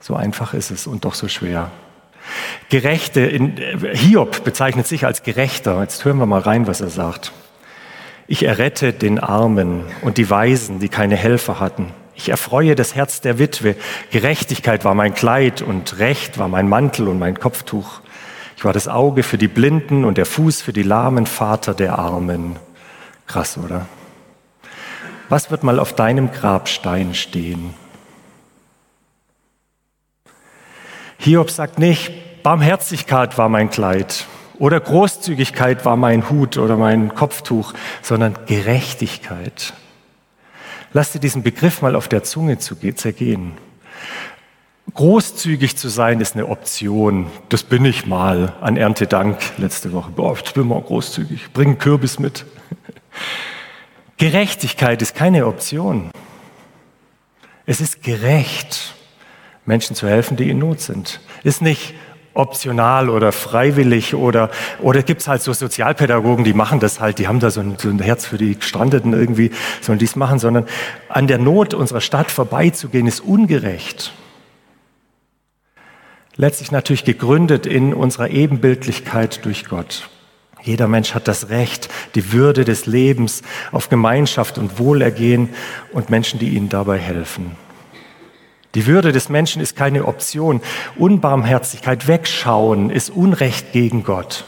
So 0.00 0.16
einfach 0.16 0.54
ist 0.54 0.70
es 0.70 0.86
und 0.86 1.04
doch 1.04 1.14
so 1.14 1.28
schwer. 1.28 1.70
Gerechte, 2.70 3.20
in, 3.20 3.56
Hiob 3.92 4.44
bezeichnet 4.44 4.86
sich 4.86 5.04
als 5.04 5.22
Gerechter. 5.22 5.82
Jetzt 5.82 6.06
hören 6.06 6.18
wir 6.18 6.26
mal 6.26 6.40
rein, 6.40 6.66
was 6.66 6.80
er 6.80 6.88
sagt. 6.88 7.32
Ich 8.26 8.44
errette 8.44 8.94
den 8.94 9.18
Armen 9.18 9.84
und 10.00 10.16
die 10.16 10.30
Weisen, 10.30 10.78
die 10.78 10.88
keine 10.88 11.16
Helfer 11.16 11.60
hatten. 11.60 11.92
Ich 12.18 12.28
erfreue 12.30 12.74
das 12.74 12.96
Herz 12.96 13.20
der 13.20 13.38
Witwe. 13.38 13.76
Gerechtigkeit 14.10 14.84
war 14.84 14.94
mein 14.94 15.14
Kleid 15.14 15.62
und 15.62 16.00
Recht 16.00 16.36
war 16.36 16.48
mein 16.48 16.68
Mantel 16.68 17.06
und 17.06 17.20
mein 17.20 17.38
Kopftuch. 17.38 18.00
Ich 18.56 18.64
war 18.64 18.72
das 18.72 18.88
Auge 18.88 19.22
für 19.22 19.38
die 19.38 19.46
Blinden 19.46 20.04
und 20.04 20.18
der 20.18 20.26
Fuß 20.26 20.60
für 20.60 20.72
die 20.72 20.82
lahmen 20.82 21.26
Vater 21.26 21.74
der 21.74 21.96
Armen. 21.96 22.56
Krass, 23.28 23.56
oder? 23.56 23.86
Was 25.28 25.52
wird 25.52 25.62
mal 25.62 25.78
auf 25.78 25.94
deinem 25.94 26.32
Grabstein 26.32 27.14
stehen? 27.14 27.72
Hiob 31.18 31.52
sagt 31.52 31.78
nicht, 31.78 32.42
Barmherzigkeit 32.42 33.38
war 33.38 33.48
mein 33.48 33.70
Kleid 33.70 34.26
oder 34.58 34.80
Großzügigkeit 34.80 35.84
war 35.84 35.96
mein 35.96 36.28
Hut 36.30 36.58
oder 36.58 36.76
mein 36.76 37.14
Kopftuch, 37.14 37.74
sondern 38.02 38.34
Gerechtigkeit. 38.46 39.72
Lass 40.92 41.12
dir 41.12 41.18
diesen 41.18 41.42
Begriff 41.42 41.82
mal 41.82 41.94
auf 41.94 42.08
der 42.08 42.22
Zunge 42.22 42.58
zergehen. 42.58 43.52
Großzügig 44.94 45.76
zu 45.76 45.88
sein 45.88 46.20
ist 46.20 46.34
eine 46.34 46.48
Option. 46.48 47.26
Das 47.50 47.62
bin 47.62 47.84
ich 47.84 48.06
mal 48.06 48.54
an 48.60 48.76
Erntedank 48.76 49.38
letzte 49.58 49.92
Woche. 49.92 50.10
Boah, 50.10 50.34
ich 50.42 50.54
bin 50.54 50.66
mal 50.66 50.80
großzügig. 50.80 51.52
Bring 51.52 51.78
Kürbis 51.78 52.18
mit. 52.18 52.46
Gerechtigkeit 54.16 55.02
ist 55.02 55.14
keine 55.14 55.46
Option. 55.46 56.10
Es 57.66 57.82
ist 57.82 58.02
gerecht, 58.02 58.94
Menschen 59.66 59.94
zu 59.94 60.08
helfen, 60.08 60.38
die 60.38 60.48
in 60.48 60.58
Not 60.58 60.80
sind. 60.80 61.20
Ist 61.44 61.60
nicht 61.60 61.94
optional 62.34 63.08
oder 63.10 63.32
freiwillig 63.32 64.14
oder, 64.14 64.50
oder 64.80 65.02
gibt 65.02 65.22
es 65.22 65.28
halt 65.28 65.42
so 65.42 65.52
Sozialpädagogen, 65.52 66.44
die 66.44 66.52
machen 66.52 66.80
das 66.80 67.00
halt, 67.00 67.18
die 67.18 67.26
haben 67.26 67.40
da 67.40 67.50
so 67.50 67.60
ein, 67.60 67.76
so 67.78 67.88
ein 67.88 67.98
Herz 67.98 68.26
für 68.26 68.38
die 68.38 68.56
Gestrandeten 68.56 69.12
irgendwie, 69.12 69.50
sollen 69.80 69.98
dies 69.98 70.16
machen, 70.16 70.38
sondern 70.38 70.66
an 71.08 71.26
der 71.26 71.38
Not 71.38 71.74
unserer 71.74 72.00
Stadt 72.00 72.30
vorbeizugehen, 72.30 73.06
ist 73.06 73.20
ungerecht. 73.20 74.12
Letztlich 76.36 76.70
natürlich 76.70 77.04
gegründet 77.04 77.66
in 77.66 77.92
unserer 77.92 78.30
Ebenbildlichkeit 78.30 79.44
durch 79.44 79.64
Gott. 79.64 80.08
Jeder 80.62 80.86
Mensch 80.86 81.14
hat 81.14 81.26
das 81.26 81.50
Recht, 81.50 81.88
die 82.14 82.32
Würde 82.32 82.64
des 82.64 82.86
Lebens 82.86 83.42
auf 83.72 83.88
Gemeinschaft 83.88 84.58
und 84.58 84.78
Wohlergehen 84.78 85.48
und 85.92 86.10
Menschen, 86.10 86.38
die 86.38 86.50
ihnen 86.50 86.68
dabei 86.68 86.98
helfen. 86.98 87.56
Die 88.74 88.86
Würde 88.86 89.12
des 89.12 89.28
Menschen 89.28 89.62
ist 89.62 89.76
keine 89.76 90.06
Option. 90.06 90.60
Unbarmherzigkeit, 90.96 92.06
Wegschauen 92.06 92.90
ist 92.90 93.10
Unrecht 93.10 93.72
gegen 93.72 94.04
Gott. 94.04 94.44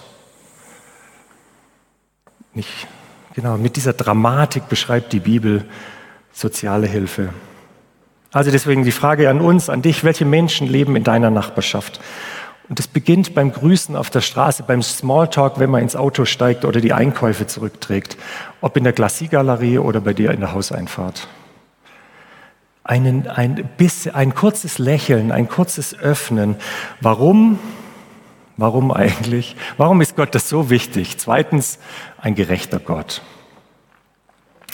Nicht, 2.53 2.87
genau, 3.35 3.57
mit 3.57 3.77
dieser 3.77 3.93
Dramatik 3.93 4.69
beschreibt 4.69 5.13
die 5.13 5.21
Bibel 5.21 5.65
soziale 6.33 6.87
Hilfe. 6.87 7.31
Also 8.33 8.51
deswegen 8.51 8.85
die 8.85 8.93
Frage 8.93 9.31
an 9.31 9.41
uns, 9.41 9.71
an 9.71 9.83
dich, 9.83 10.05
welche 10.05 10.25
Menschen 10.25 10.69
leben 10.69 10.97
in 10.97 11.05
deiner 11.05 11.31
Nachbarschaft? 11.31 12.01
Und 12.69 12.79
es 12.79 12.87
beginnt 12.87 13.35
beim 13.35 13.51
Grüßen 13.51 13.97
auf 13.97 14.11
der 14.11 14.21
Straße, 14.21 14.63
beim 14.63 14.83
Smalltalk, 14.83 15.59
wenn 15.59 15.71
man 15.71 15.83
ins 15.83 15.97
Auto 15.97 16.25
steigt 16.25 16.65
oder 16.65 16.81
die 16.81 16.93
Einkäufe 16.93 17.49
zurückträgt, 17.49 18.17
ob 18.61 18.77
in 18.77 18.85
der 18.85 18.93
Glacier-Galerie 18.93 19.79
oder 19.79 20.01
bei 20.01 20.13
dir 20.13 20.31
in 20.31 20.41
der 20.41 20.53
Hauseinfahrt 20.53 21.27
einen, 22.91 23.29
ein, 23.29 23.69
bisschen, 23.77 24.17
ein 24.17 24.35
kurzes 24.35 24.79
Lächeln, 24.79 25.31
ein 25.31 25.49
kurzes 25.49 25.97
Öffnen. 25.97 26.57
Warum? 27.01 27.61
Warum 28.57 28.91
eigentlich? 28.91 29.55
Warum 29.77 30.01
ist 30.01 30.17
Gott 30.17 30.35
das 30.35 30.49
so 30.49 30.71
wichtig? 30.71 31.17
Zweitens, 31.17 31.79
ein 32.21 32.35
gerechter 32.35 32.81
Gott. 32.81 33.23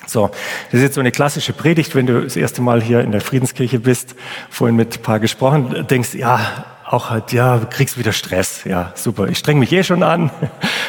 So, 0.07 0.29
das 0.71 0.75
ist 0.75 0.83
jetzt 0.83 0.95
so 0.95 1.01
eine 1.01 1.13
klassische 1.13 1.53
Predigt, 1.53 1.95
wenn 1.95 2.07
du 2.07 2.23
das 2.23 2.37
erste 2.37 2.63
Mal 2.63 2.83
hier 2.83 3.03
in 3.03 3.13
der 3.13 3.21
Friedenskirche 3.21 3.81
bist, 3.81 4.15
vorhin 4.49 4.77
mit 4.77 4.99
ein 4.99 5.03
paar 5.03 5.21
gesprochen, 5.21 5.87
denkst, 5.87 6.15
ja, 6.15 6.65
auch 6.87 7.11
halt, 7.11 7.33
ja, 7.33 7.61
kriegst 7.69 7.99
wieder 7.99 8.13
Stress, 8.13 8.65
ja, 8.65 8.93
super, 8.95 9.27
ich 9.27 9.39
streng 9.39 9.59
mich 9.59 9.73
eh 9.73 9.83
schon 9.83 10.05
an 10.05 10.31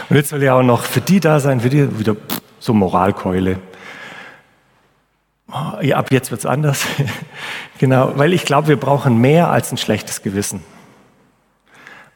und 0.09 0.15
jetzt 0.15 0.29
soll 0.29 0.43
ja 0.43 0.53
auch 0.53 0.63
noch 0.63 0.83
für 0.83 1.01
die 1.01 1.19
da 1.19 1.39
sein, 1.39 1.61
für 1.61 1.69
die 1.69 1.99
wieder 1.99 2.15
so 2.59 2.73
Moralkeule 2.73 3.57
oh, 5.51 5.81
ja, 5.81 5.97
ab 5.97 6.11
jetzt 6.11 6.31
wird's 6.31 6.45
anders. 6.45 6.85
genau, 7.77 8.13
weil 8.15 8.33
ich 8.33 8.45
glaube, 8.45 8.67
wir 8.69 8.79
brauchen 8.79 9.17
mehr 9.17 9.49
als 9.49 9.71
ein 9.71 9.77
schlechtes 9.77 10.21
Gewissen, 10.21 10.61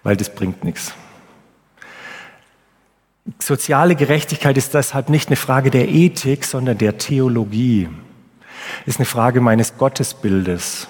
weil 0.03 0.17
das 0.17 0.33
bringt 0.33 0.63
nichts. 0.63 0.93
Soziale 3.39 3.95
Gerechtigkeit 3.95 4.57
ist 4.57 4.73
deshalb 4.73 5.09
nicht 5.09 5.29
eine 5.29 5.35
Frage 5.35 5.69
der 5.69 5.89
Ethik, 5.89 6.43
sondern 6.43 6.77
der 6.77 6.97
Theologie. 6.97 7.89
Ist 8.85 8.99
eine 8.99 9.05
Frage 9.05 9.41
meines 9.41 9.77
Gottesbildes. 9.77 10.87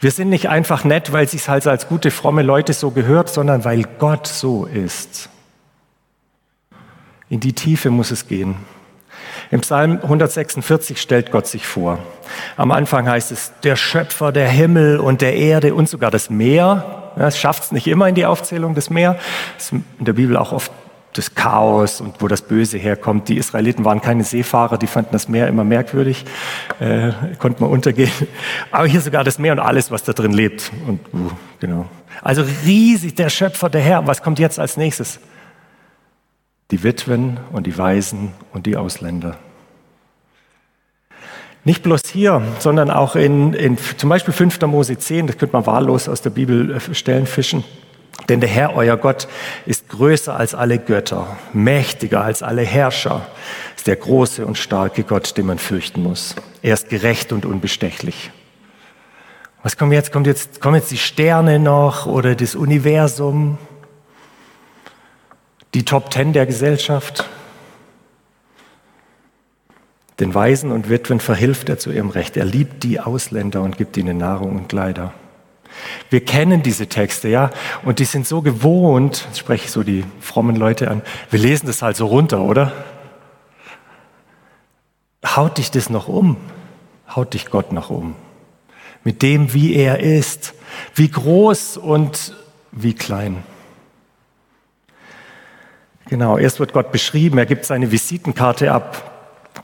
Wir 0.00 0.10
sind 0.10 0.28
nicht 0.28 0.48
einfach 0.48 0.84
nett, 0.84 1.12
weil 1.12 1.24
es 1.24 1.32
sich 1.32 1.48
halt 1.48 1.66
als 1.66 1.88
gute, 1.88 2.10
fromme 2.10 2.42
Leute 2.42 2.72
so 2.72 2.90
gehört, 2.90 3.28
sondern 3.28 3.64
weil 3.64 3.84
Gott 3.98 4.26
so 4.26 4.66
ist. 4.66 5.28
In 7.28 7.40
die 7.40 7.54
Tiefe 7.54 7.90
muss 7.90 8.10
es 8.10 8.28
gehen. 8.28 8.56
Im 9.50 9.60
Psalm 9.60 9.98
146 10.02 11.00
stellt 11.00 11.30
Gott 11.30 11.46
sich 11.46 11.66
vor. 11.66 11.98
Am 12.56 12.70
Anfang 12.70 13.08
heißt 13.08 13.32
es, 13.32 13.52
der 13.62 13.76
Schöpfer 13.76 14.32
der 14.32 14.48
Himmel 14.48 14.98
und 14.98 15.20
der 15.20 15.34
Erde 15.34 15.74
und 15.74 15.88
sogar 15.88 16.10
das 16.10 16.30
Meer. 16.30 17.12
Es 17.16 17.38
schafft 17.38 17.64
es 17.64 17.72
nicht 17.72 17.86
immer 17.86 18.08
in 18.08 18.14
die 18.14 18.26
Aufzählung 18.26 18.74
des 18.74 18.90
Meer. 18.90 19.18
Das 19.56 19.66
ist 19.66 19.72
in 19.72 20.04
der 20.04 20.14
Bibel 20.14 20.36
auch 20.36 20.52
oft 20.52 20.72
das 21.14 21.34
Chaos 21.34 22.00
und 22.00 22.20
wo 22.20 22.28
das 22.28 22.42
Böse 22.42 22.76
herkommt. 22.76 23.28
Die 23.28 23.36
Israeliten 23.36 23.84
waren 23.84 24.00
keine 24.00 24.24
Seefahrer, 24.24 24.78
die 24.78 24.88
fanden 24.88 25.10
das 25.12 25.28
Meer 25.28 25.46
immer 25.46 25.64
merkwürdig, 25.64 26.24
äh, 26.80 27.12
konnte 27.38 27.62
man 27.62 27.70
untergehen. 27.70 28.10
Aber 28.72 28.86
hier 28.86 29.00
sogar 29.00 29.22
das 29.24 29.38
Meer 29.38 29.52
und 29.52 29.60
alles, 29.60 29.90
was 29.90 30.02
da 30.02 30.12
drin 30.12 30.32
lebt. 30.32 30.72
Und 30.86 31.00
uh, 31.14 31.30
genau. 31.60 31.86
Also 32.22 32.44
riesig 32.66 33.14
der 33.14 33.28
Schöpfer, 33.28 33.70
der 33.70 33.80
Herr. 33.80 34.06
Was 34.06 34.22
kommt 34.22 34.38
jetzt 34.38 34.58
als 34.58 34.76
nächstes? 34.76 35.20
Die 36.70 36.82
Witwen 36.82 37.38
und 37.52 37.66
die 37.66 37.76
Waisen 37.78 38.32
und 38.52 38.66
die 38.66 38.76
Ausländer. 38.76 39.36
Nicht 41.64 41.82
bloß 41.82 42.02
hier, 42.12 42.42
sondern 42.58 42.90
auch 42.90 43.16
in, 43.16 43.54
in 43.54 43.78
zum 43.78 44.10
Beispiel 44.10 44.34
5. 44.34 44.60
Mose 44.62 44.98
10, 44.98 45.26
das 45.26 45.38
könnte 45.38 45.54
man 45.56 45.66
wahllos 45.66 46.08
aus 46.08 46.20
der 46.20 46.30
Bibel 46.30 46.76
äh, 46.76 46.94
stellen, 46.94 47.26
fischen. 47.26 47.64
Denn 48.28 48.40
der 48.40 48.48
Herr, 48.48 48.74
euer 48.76 48.96
Gott, 48.96 49.28
ist 49.66 49.88
größer 49.88 50.36
als 50.36 50.54
alle 50.54 50.78
Götter, 50.78 51.36
mächtiger 51.52 52.22
als 52.22 52.42
alle 52.42 52.62
Herrscher, 52.62 53.26
ist 53.76 53.86
der 53.86 53.96
große 53.96 54.46
und 54.46 54.58
starke 54.58 55.04
Gott, 55.04 55.36
den 55.36 55.46
man 55.46 55.58
fürchten 55.58 56.02
muss. 56.02 56.34
Er 56.62 56.74
ist 56.74 56.90
gerecht 56.90 57.32
und 57.32 57.44
unbestechlich. 57.46 58.30
Was 59.62 59.78
kommt 59.78 59.94
jetzt? 59.94 60.12
Kommt 60.12 60.26
jetzt, 60.26 60.60
kommen 60.60 60.76
jetzt 60.76 60.90
die 60.90 60.98
Sterne 60.98 61.58
noch 61.58 62.04
oder 62.06 62.34
das 62.34 62.54
Universum? 62.54 63.56
Die 65.74 65.84
Top 65.84 66.10
Ten 66.10 66.32
der 66.32 66.46
Gesellschaft. 66.46 67.28
Den 70.20 70.32
Waisen 70.32 70.70
und 70.70 70.88
Witwen 70.88 71.18
verhilft 71.18 71.68
er 71.68 71.78
zu 71.78 71.90
ihrem 71.90 72.10
Recht. 72.10 72.36
Er 72.36 72.44
liebt 72.44 72.84
die 72.84 73.00
Ausländer 73.00 73.62
und 73.62 73.76
gibt 73.76 73.96
ihnen 73.96 74.16
Nahrung 74.16 74.54
und 74.56 74.68
Kleider. 74.68 75.12
Wir 76.08 76.24
kennen 76.24 76.62
diese 76.62 76.86
Texte, 76.86 77.28
ja, 77.28 77.50
und 77.82 77.98
die 77.98 78.04
sind 78.04 78.28
so 78.28 78.42
gewohnt, 78.42 79.24
jetzt 79.26 79.40
spreche 79.40 79.64
ich 79.64 79.72
so 79.72 79.82
die 79.82 80.04
frommen 80.20 80.54
Leute 80.54 80.88
an, 80.88 81.02
wir 81.30 81.40
lesen 81.40 81.66
das 81.66 81.82
halt 81.82 81.96
so 81.96 82.06
runter, 82.06 82.42
oder? 82.42 82.72
Haut 85.26 85.58
dich 85.58 85.72
das 85.72 85.90
noch 85.90 86.06
um? 86.06 86.36
Haut 87.08 87.34
dich 87.34 87.46
Gott 87.46 87.72
noch 87.72 87.90
um? 87.90 88.14
Mit 89.02 89.22
dem, 89.22 89.52
wie 89.52 89.74
er 89.74 89.98
ist, 89.98 90.54
wie 90.94 91.10
groß 91.10 91.76
und 91.76 92.36
wie 92.70 92.94
klein. 92.94 93.42
Genau, 96.08 96.36
erst 96.36 96.60
wird 96.60 96.72
Gott 96.72 96.92
beschrieben, 96.92 97.38
er 97.38 97.46
gibt 97.46 97.64
seine 97.64 97.90
Visitenkarte 97.90 98.72
ab 98.72 99.10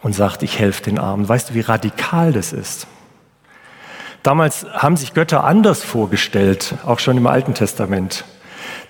und 0.02 0.14
sagt, 0.14 0.42
ich 0.42 0.58
helfe 0.58 0.82
den 0.82 0.98
Armen. 0.98 1.28
Weißt 1.28 1.50
du, 1.50 1.54
wie 1.54 1.60
radikal 1.60 2.32
das 2.32 2.52
ist? 2.52 2.86
Damals 4.22 4.66
haben 4.72 4.96
sich 4.96 5.14
Götter 5.14 5.44
anders 5.44 5.82
vorgestellt, 5.82 6.74
auch 6.84 6.98
schon 6.98 7.16
im 7.16 7.26
Alten 7.26 7.54
Testament. 7.54 8.24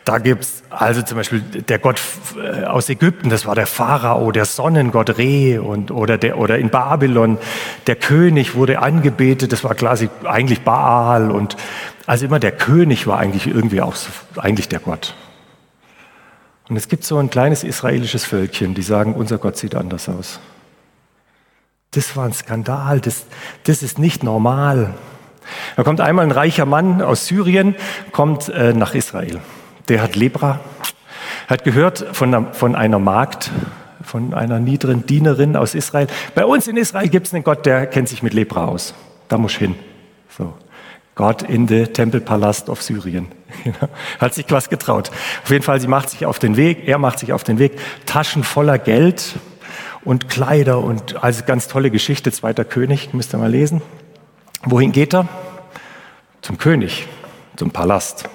Da 0.04 0.18
gibt's 0.18 0.62
also 0.70 1.02
zum 1.02 1.18
Beispiel 1.18 1.40
der 1.40 1.78
Gott 1.78 2.00
äh, 2.36 2.64
aus 2.64 2.88
Ägypten, 2.88 3.28
das 3.28 3.46
war 3.46 3.54
der 3.54 3.66
Pharao, 3.66 4.32
der 4.32 4.44
Sonnengott 4.44 5.18
Re 5.18 5.60
und, 5.60 5.90
oder, 5.90 6.16
der, 6.16 6.38
oder 6.38 6.58
in 6.58 6.70
Babylon, 6.70 7.38
der 7.86 7.96
König 7.96 8.54
wurde 8.54 8.80
angebetet, 8.80 9.52
das 9.52 9.62
war 9.62 9.74
quasi 9.74 10.08
eigentlich 10.24 10.62
Baal 10.62 11.30
und 11.30 11.56
also 12.06 12.24
immer 12.24 12.40
der 12.40 12.52
König 12.52 13.06
war 13.06 13.18
eigentlich 13.18 13.46
irgendwie 13.46 13.82
auch 13.82 13.94
eigentlich 14.36 14.68
der 14.68 14.80
Gott. 14.80 15.14
Und 16.70 16.76
es 16.76 16.86
gibt 16.86 17.02
so 17.02 17.18
ein 17.18 17.30
kleines 17.30 17.64
israelisches 17.64 18.24
Völkchen, 18.24 18.74
die 18.74 18.82
sagen, 18.82 19.14
unser 19.14 19.38
Gott 19.38 19.56
sieht 19.56 19.74
anders 19.74 20.08
aus. 20.08 20.38
Das 21.90 22.16
war 22.16 22.24
ein 22.24 22.32
Skandal, 22.32 23.00
das, 23.00 23.26
das 23.64 23.82
ist 23.82 23.98
nicht 23.98 24.22
normal. 24.22 24.94
Da 25.74 25.82
kommt 25.82 26.00
einmal 26.00 26.24
ein 26.24 26.30
reicher 26.30 26.66
Mann 26.66 27.02
aus 27.02 27.26
Syrien, 27.26 27.74
kommt 28.12 28.48
äh, 28.50 28.72
nach 28.72 28.94
Israel. 28.94 29.40
Der 29.88 30.00
hat 30.00 30.14
Lepra, 30.14 30.60
hat 31.48 31.64
gehört 31.64 32.06
von 32.12 32.32
einer, 32.32 32.54
von 32.54 32.76
einer 32.76 33.00
Magd, 33.00 33.50
von 34.04 34.32
einer 34.32 34.60
niederen 34.60 35.04
Dienerin 35.04 35.56
aus 35.56 35.74
Israel. 35.74 36.06
Bei 36.36 36.44
uns 36.44 36.68
in 36.68 36.76
Israel 36.76 37.08
gibt 37.08 37.26
es 37.26 37.34
einen 37.34 37.42
Gott, 37.42 37.66
der 37.66 37.88
kennt 37.88 38.08
sich 38.08 38.22
mit 38.22 38.32
Lepra 38.32 38.66
aus. 38.66 38.94
Da 39.26 39.38
muss 39.38 39.52
ich 39.52 39.58
hin. 39.58 39.74
So. 40.28 40.54
Gott 41.20 41.42
in 41.42 41.66
den 41.66 41.92
Tempelpalast 41.92 42.70
auf 42.70 42.80
Syrien. 42.80 43.26
Hat 44.18 44.32
sich 44.32 44.46
was 44.48 44.70
getraut. 44.70 45.10
Auf 45.42 45.50
jeden 45.50 45.62
Fall, 45.62 45.78
sie 45.78 45.86
macht 45.86 46.08
sich 46.08 46.24
auf 46.24 46.38
den 46.38 46.56
Weg, 46.56 46.88
er 46.88 46.96
macht 46.96 47.18
sich 47.18 47.34
auf 47.34 47.44
den 47.44 47.58
Weg, 47.58 47.78
Taschen 48.06 48.42
voller 48.42 48.78
Geld 48.78 49.34
und 50.02 50.30
Kleider 50.30 50.78
und 50.78 51.22
also 51.22 51.44
ganz 51.44 51.68
tolle 51.68 51.90
Geschichte, 51.90 52.32
zweiter 52.32 52.64
König, 52.64 53.12
müsst 53.12 53.34
ihr 53.34 53.38
mal 53.38 53.50
lesen. 53.50 53.82
Wohin 54.64 54.92
geht 54.92 55.12
er? 55.12 55.28
Zum 56.40 56.56
König, 56.56 57.06
zum 57.54 57.70
Palast. 57.70 58.30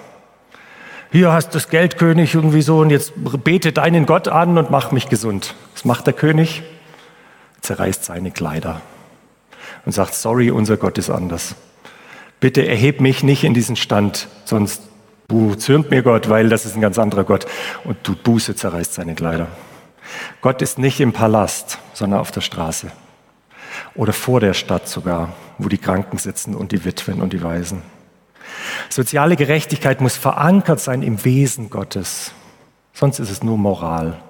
Hier 1.12 1.32
hast 1.32 1.48
du 1.48 1.54
das 1.54 1.70
Geld, 1.70 1.98
König, 1.98 2.36
irgendwie 2.36 2.62
so, 2.62 2.82
und 2.82 2.92
jetzt 2.92 3.14
bete 3.44 3.72
deinen 3.72 4.06
Gott 4.06 4.28
an 4.28 4.60
und 4.60 4.70
mach 4.70 4.92
mich 4.92 5.10
gesund. 5.10 5.56
Was 5.74 5.86
macht 5.86 6.06
der 6.06 6.14
König? 6.14 6.62
Zerreißt 7.62 8.06
seine 8.06 8.30
Kleider 8.30 8.82
und 9.88 9.92
sagt, 9.92 10.14
sorry, 10.14 10.52
unser 10.52 10.78
Gott 10.78 11.00
ist 11.00 11.10
anders 11.10 11.56
bitte 12.46 12.68
erheb 12.68 13.02
mich 13.02 13.24
nicht 13.24 13.44
in 13.44 13.56
diesen 13.56 13.76
Stand, 13.76 14.28
sonst 14.44 14.84
zürnt 15.58 15.90
mir 15.90 16.04
Gott, 16.04 16.30
weil 16.30 16.48
das 16.48 16.68
ist 16.68 16.76
ein 16.76 16.82
ganz 16.82 17.00
anderer 17.00 17.24
Gott. 17.24 17.48
Und 17.86 17.98
du 18.04 18.16
Buße 18.16 18.56
zerreißt 18.56 18.94
seine 18.94 19.16
Kleider. 19.16 19.48
Gott 20.42 20.62
ist 20.62 20.78
nicht 20.78 21.00
im 21.00 21.12
Palast, 21.12 21.80
sondern 21.94 22.20
auf 22.20 22.30
der 22.30 22.42
Straße 22.42 22.92
oder 23.96 24.14
vor 24.14 24.42
der 24.42 24.54
Stadt 24.54 24.88
sogar, 24.88 25.34
wo 25.58 25.70
die 25.70 25.80
Kranken 25.80 26.20
sitzen 26.20 26.54
und 26.54 26.72
die 26.72 26.86
Witwen 26.86 27.20
und 27.20 27.34
die 27.34 27.42
Waisen. 27.42 27.82
Soziale 28.90 29.38
Gerechtigkeit 29.38 30.00
muss 30.00 30.16
verankert 30.16 30.80
sein 30.80 31.02
im 31.02 31.26
Wesen 31.26 31.72
Gottes, 31.72 32.32
sonst 32.94 33.18
ist 33.18 33.32
es 33.32 33.42
nur 33.42 33.58
Moral. 33.58 34.22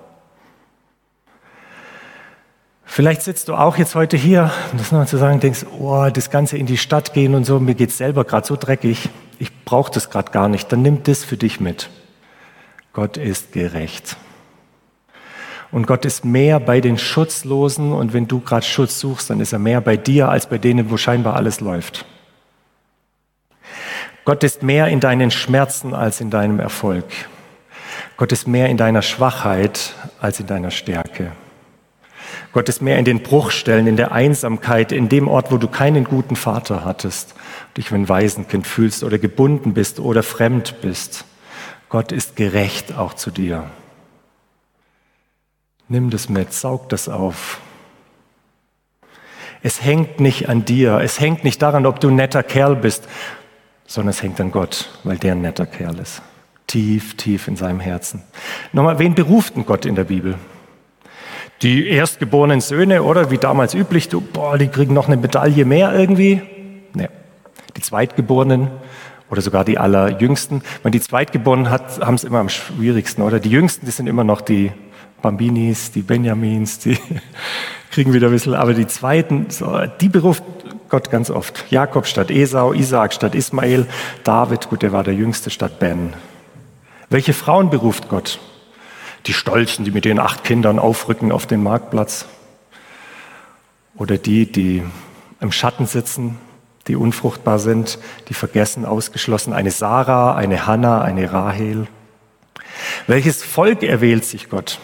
Vielleicht 2.95 3.23
sitzt 3.23 3.49
du 3.49 3.55
auch 3.55 3.75
jetzt 3.75 3.93
heute 3.95 4.15
hier, 4.15 4.53
um 4.71 4.77
das 4.77 4.93
nochmal 4.93 5.05
zu 5.09 5.17
sagen, 5.17 5.41
denkst, 5.41 5.65
oh, 5.79 6.07
das 6.13 6.29
Ganze 6.29 6.57
in 6.57 6.65
die 6.65 6.77
Stadt 6.77 7.13
gehen 7.13 7.35
und 7.35 7.43
so, 7.43 7.59
mir 7.59 7.75
geht's 7.75 7.97
selber 7.97 8.23
gerade 8.23 8.47
so 8.47 8.55
dreckig, 8.55 9.09
ich 9.37 9.65
brauche 9.65 9.91
das 9.91 10.09
gerade 10.09 10.31
gar 10.31 10.47
nicht, 10.47 10.71
dann 10.71 10.81
nimm 10.81 11.03
das 11.03 11.25
für 11.25 11.35
dich 11.35 11.59
mit. 11.59 11.89
Gott 12.93 13.17
ist 13.17 13.51
gerecht. 13.51 14.15
Und 15.73 15.87
Gott 15.87 16.05
ist 16.05 16.23
mehr 16.23 16.61
bei 16.61 16.79
den 16.79 16.97
Schutzlosen 16.97 17.91
und 17.91 18.13
wenn 18.13 18.29
du 18.29 18.39
gerade 18.39 18.65
Schutz 18.65 18.97
suchst, 18.97 19.29
dann 19.29 19.41
ist 19.41 19.51
er 19.51 19.59
mehr 19.59 19.81
bei 19.81 19.97
dir 19.97 20.29
als 20.29 20.47
bei 20.47 20.57
denen, 20.57 20.89
wo 20.89 20.95
scheinbar 20.95 21.35
alles 21.35 21.59
läuft. 21.59 22.05
Gott 24.23 24.41
ist 24.45 24.63
mehr 24.63 24.87
in 24.87 25.01
deinen 25.01 25.31
Schmerzen 25.31 25.93
als 25.93 26.21
in 26.21 26.29
deinem 26.29 26.61
Erfolg. 26.61 27.03
Gott 28.15 28.31
ist 28.31 28.47
mehr 28.47 28.69
in 28.69 28.77
deiner 28.77 29.01
Schwachheit 29.01 29.95
als 30.21 30.39
in 30.39 30.47
deiner 30.47 30.71
Stärke. 30.71 31.33
Gott 32.51 32.69
ist 32.69 32.81
mehr 32.81 32.97
in 32.97 33.05
den 33.05 33.21
Bruchstellen, 33.21 33.87
in 33.87 33.97
der 33.97 34.11
Einsamkeit, 34.11 34.91
in 34.91 35.09
dem 35.09 35.27
Ort, 35.27 35.51
wo 35.51 35.57
du 35.57 35.67
keinen 35.67 36.05
guten 36.05 36.35
Vater 36.35 36.85
hattest, 36.85 37.35
dich 37.77 37.91
wie 37.91 37.95
ein 37.95 38.09
Waisenkind 38.09 38.65
fühlst 38.65 39.03
oder 39.03 39.17
gebunden 39.17 39.73
bist 39.73 39.99
oder 39.99 40.23
fremd 40.23 40.81
bist. 40.81 41.25
Gott 41.89 42.11
ist 42.11 42.35
gerecht 42.35 42.97
auch 42.97 43.13
zu 43.13 43.31
dir. 43.31 43.69
Nimm 45.87 46.09
das 46.09 46.29
mit, 46.29 46.51
saug 46.51 46.89
das 46.89 47.09
auf. 47.09 47.59
Es 49.61 49.83
hängt 49.83 50.19
nicht 50.19 50.49
an 50.49 50.65
dir, 50.65 50.99
es 50.99 51.19
hängt 51.19 51.43
nicht 51.43 51.61
daran, 51.61 51.85
ob 51.85 51.99
du 51.99 52.09
ein 52.09 52.15
netter 52.15 52.43
Kerl 52.43 52.75
bist, 52.75 53.07
sondern 53.87 54.09
es 54.09 54.21
hängt 54.21 54.39
an 54.39 54.51
Gott, 54.51 54.89
weil 55.03 55.17
der 55.17 55.33
ein 55.33 55.41
netter 55.41 55.65
Kerl 55.65 55.99
ist. 55.99 56.21
Tief, 56.67 57.15
tief 57.15 57.47
in 57.47 57.55
seinem 57.55 57.79
Herzen. 57.79 58.23
Nochmal, 58.73 58.99
wen 58.99 59.15
beruft 59.15 59.55
denn 59.55 59.65
Gott 59.65 59.85
in 59.85 59.95
der 59.95 60.03
Bibel? 60.03 60.35
Die 61.65 61.87
erstgeborenen 61.87 62.61
Söhne, 62.61 63.01
oder 63.01 63.31
wie 63.31 63.39
damals 63.39 63.73
üblich, 63.73 64.07
du, 64.07 64.21
boah, 64.21 64.55
die 64.55 64.67
kriegen 64.67 64.93
noch 64.93 65.07
eine 65.07 65.17
Medaille 65.17 65.65
mehr 65.65 65.95
irgendwie. 65.95 66.43
Nee. 66.93 67.09
Die 67.75 67.81
Zweitgeborenen 67.81 68.69
oder 69.31 69.41
sogar 69.41 69.65
die 69.65 69.79
Allerjüngsten. 69.79 70.61
Wenn 70.83 70.91
die 70.91 71.01
Zweitgeborenen 71.01 71.71
haben 71.71 72.13
es 72.13 72.23
immer 72.23 72.37
am 72.37 72.49
schwierigsten, 72.49 73.23
oder? 73.23 73.39
Die 73.39 73.49
Jüngsten, 73.49 73.87
die 73.87 73.91
sind 73.91 74.05
immer 74.05 74.23
noch 74.23 74.41
die 74.41 74.73
Bambinis, 75.23 75.89
die 75.89 76.03
Benjamins, 76.03 76.77
die 76.77 76.99
kriegen 77.89 78.13
wieder 78.13 78.27
ein 78.27 78.33
bisschen, 78.33 78.53
aber 78.53 78.75
die 78.75 78.85
zweiten, 78.85 79.47
so, 79.49 79.87
die 79.99 80.09
beruft 80.09 80.43
Gott 80.89 81.09
ganz 81.09 81.31
oft. 81.31 81.65
Jakob 81.71 82.05
statt 82.05 82.29
Esau, 82.29 82.73
Isaak 82.73 83.11
statt 83.11 83.33
Ismael, 83.33 83.87
David, 84.23 84.69
gut, 84.69 84.83
der 84.83 84.91
war 84.91 85.03
der 85.03 85.15
jüngste 85.15 85.49
statt 85.49 85.79
Ben. 85.79 86.13
Welche 87.09 87.33
Frauen 87.33 87.71
beruft 87.71 88.07
Gott? 88.07 88.39
Die 89.27 89.33
Stolzen, 89.33 89.85
die 89.85 89.91
mit 89.91 90.05
ihren 90.05 90.19
acht 90.19 90.43
Kindern 90.43 90.79
aufrücken 90.79 91.31
auf 91.31 91.45
den 91.45 91.63
Marktplatz. 91.63 92.25
Oder 93.95 94.17
die, 94.17 94.51
die 94.51 94.83
im 95.39 95.51
Schatten 95.51 95.85
sitzen, 95.85 96.37
die 96.87 96.95
unfruchtbar 96.95 97.59
sind, 97.59 97.97
die 98.29 98.33
vergessen, 98.33 98.85
ausgeschlossen. 98.85 99.53
Eine 99.53 99.71
Sarah, 99.71 100.35
eine 100.35 100.67
Hannah, 100.67 101.01
eine 101.01 101.31
Rahel. 101.31 101.87
Welches 103.07 103.43
Volk 103.43 103.83
erwählt 103.83 104.25
sich 104.25 104.49
Gott? 104.49 104.79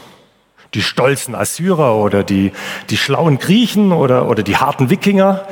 die 0.74 0.81
stolzen 0.81 1.36
Assyrer 1.36 1.98
oder 1.98 2.24
die, 2.24 2.51
die 2.89 2.98
schlauen 2.98 3.39
Griechen 3.39 3.91
oder, 3.91 4.29
oder 4.29 4.43
die 4.43 4.57
harten 4.57 4.89
Wikinger. 4.89 5.48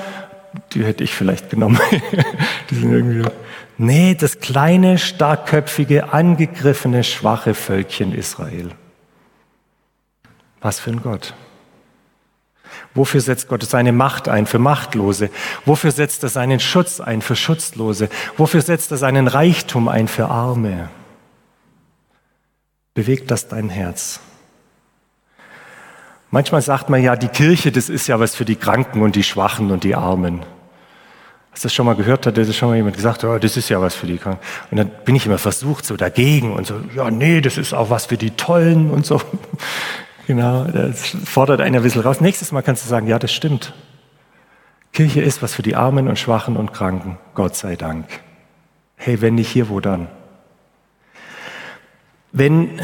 Die 0.74 0.84
hätte 0.84 1.04
ich 1.04 1.14
vielleicht 1.14 1.50
genommen. 1.50 1.80
die 2.70 2.76
sind 2.76 2.92
irgendwie. 2.92 3.30
Nee, 3.78 4.16
das 4.16 4.40
kleine, 4.40 4.98
starkköpfige, 4.98 6.12
angegriffene, 6.12 7.04
schwache 7.04 7.54
Völkchen 7.54 8.14
Israel. 8.14 8.72
Was 10.62 10.80
für 10.80 10.92
ein 10.92 11.02
Gott. 11.02 11.34
Wofür 12.94 13.22
setzt 13.22 13.48
Gott 13.48 13.64
seine 13.64 13.92
Macht 13.92 14.28
ein? 14.28 14.46
Für 14.46 14.60
Machtlose. 14.60 15.30
Wofür 15.66 15.92
setzt 15.92 16.24
er 16.24 16.30
seinen 16.30 16.60
Schutz 16.60 17.00
ein? 17.00 17.22
Für 17.22 17.36
Schutzlose. 17.36 18.10
Wofür 18.38 18.62
setzt 18.62 18.92
er 18.92 18.98
seinen 18.98 19.28
Reichtum 19.28 19.88
ein? 19.88 20.08
Für 20.08 20.28
Arme. 20.28 20.90
Bewegt 22.94 23.32
das 23.32 23.48
dein 23.48 23.70
Herz? 23.70 24.20
Manchmal 26.32 26.62
sagt 26.62 26.90
man 26.90 27.02
ja, 27.02 27.16
die 27.16 27.28
Kirche, 27.28 27.72
das 27.72 27.90
ist 27.90 28.08
ja 28.08 28.20
was 28.20 28.36
für 28.36 28.46
die 28.46 28.56
Kranken 28.56 29.02
und 29.02 29.16
die 29.16 29.24
Schwachen 29.24 29.72
und 29.72 29.84
die 29.84 29.96
Armen. 29.96 30.46
Hast 31.52 31.64
du 31.64 31.68
das 31.68 31.74
schon 31.74 31.88
mal 31.88 31.96
gehört? 31.96 32.28
Hat 32.28 32.38
das 32.38 32.56
schon 32.56 32.70
mal 32.70 32.76
jemand 32.76 32.96
gesagt? 32.96 33.24
Oh, 33.24 33.40
das 33.40 33.58
ist 33.58 33.70
ja 33.70 33.82
was 33.82 33.96
für 33.96 34.06
die 34.06 34.18
Kranken. 34.18 34.42
Und 34.70 34.78
dann 34.78 34.92
bin 35.06 35.16
ich 35.16 35.26
immer 35.26 35.40
versucht, 35.40 35.86
so 35.86 35.98
dagegen 35.98 36.54
und 36.54 36.68
so, 36.68 36.82
ja, 36.96 37.10
nee, 37.10 37.42
das 37.42 37.58
ist 37.58 37.74
auch 37.74 37.90
was 37.90 38.06
für 38.08 38.18
die 38.18 38.32
Tollen 38.32 38.92
und 38.92 39.06
so. 39.06 39.22
Genau, 40.30 40.64
das 40.66 41.18
fordert 41.26 41.60
einen 41.60 41.78
ein 41.78 41.82
bisschen 41.82 42.04
raus. 42.04 42.22
Nächstes 42.22 42.52
Mal 42.52 42.62
kannst 42.62 42.86
du 42.86 42.88
sagen, 42.88 43.08
ja, 43.08 43.18
das 43.18 43.34
stimmt. 43.34 43.74
Kirche 44.94 45.22
ist 45.22 45.42
was 45.42 45.56
für 45.56 45.64
die 45.64 45.76
Armen 45.76 46.08
und 46.08 46.20
Schwachen 46.20 46.56
und 46.56 46.72
Kranken. 46.72 47.18
Gott 47.34 47.56
sei 47.56 47.76
Dank. 47.76 48.06
Hey, 48.96 49.22
wenn 49.22 49.34
nicht 49.34 49.50
hier, 49.50 49.70
wo 49.70 49.80
dann? 49.80 50.08
Wenn, 52.32 52.80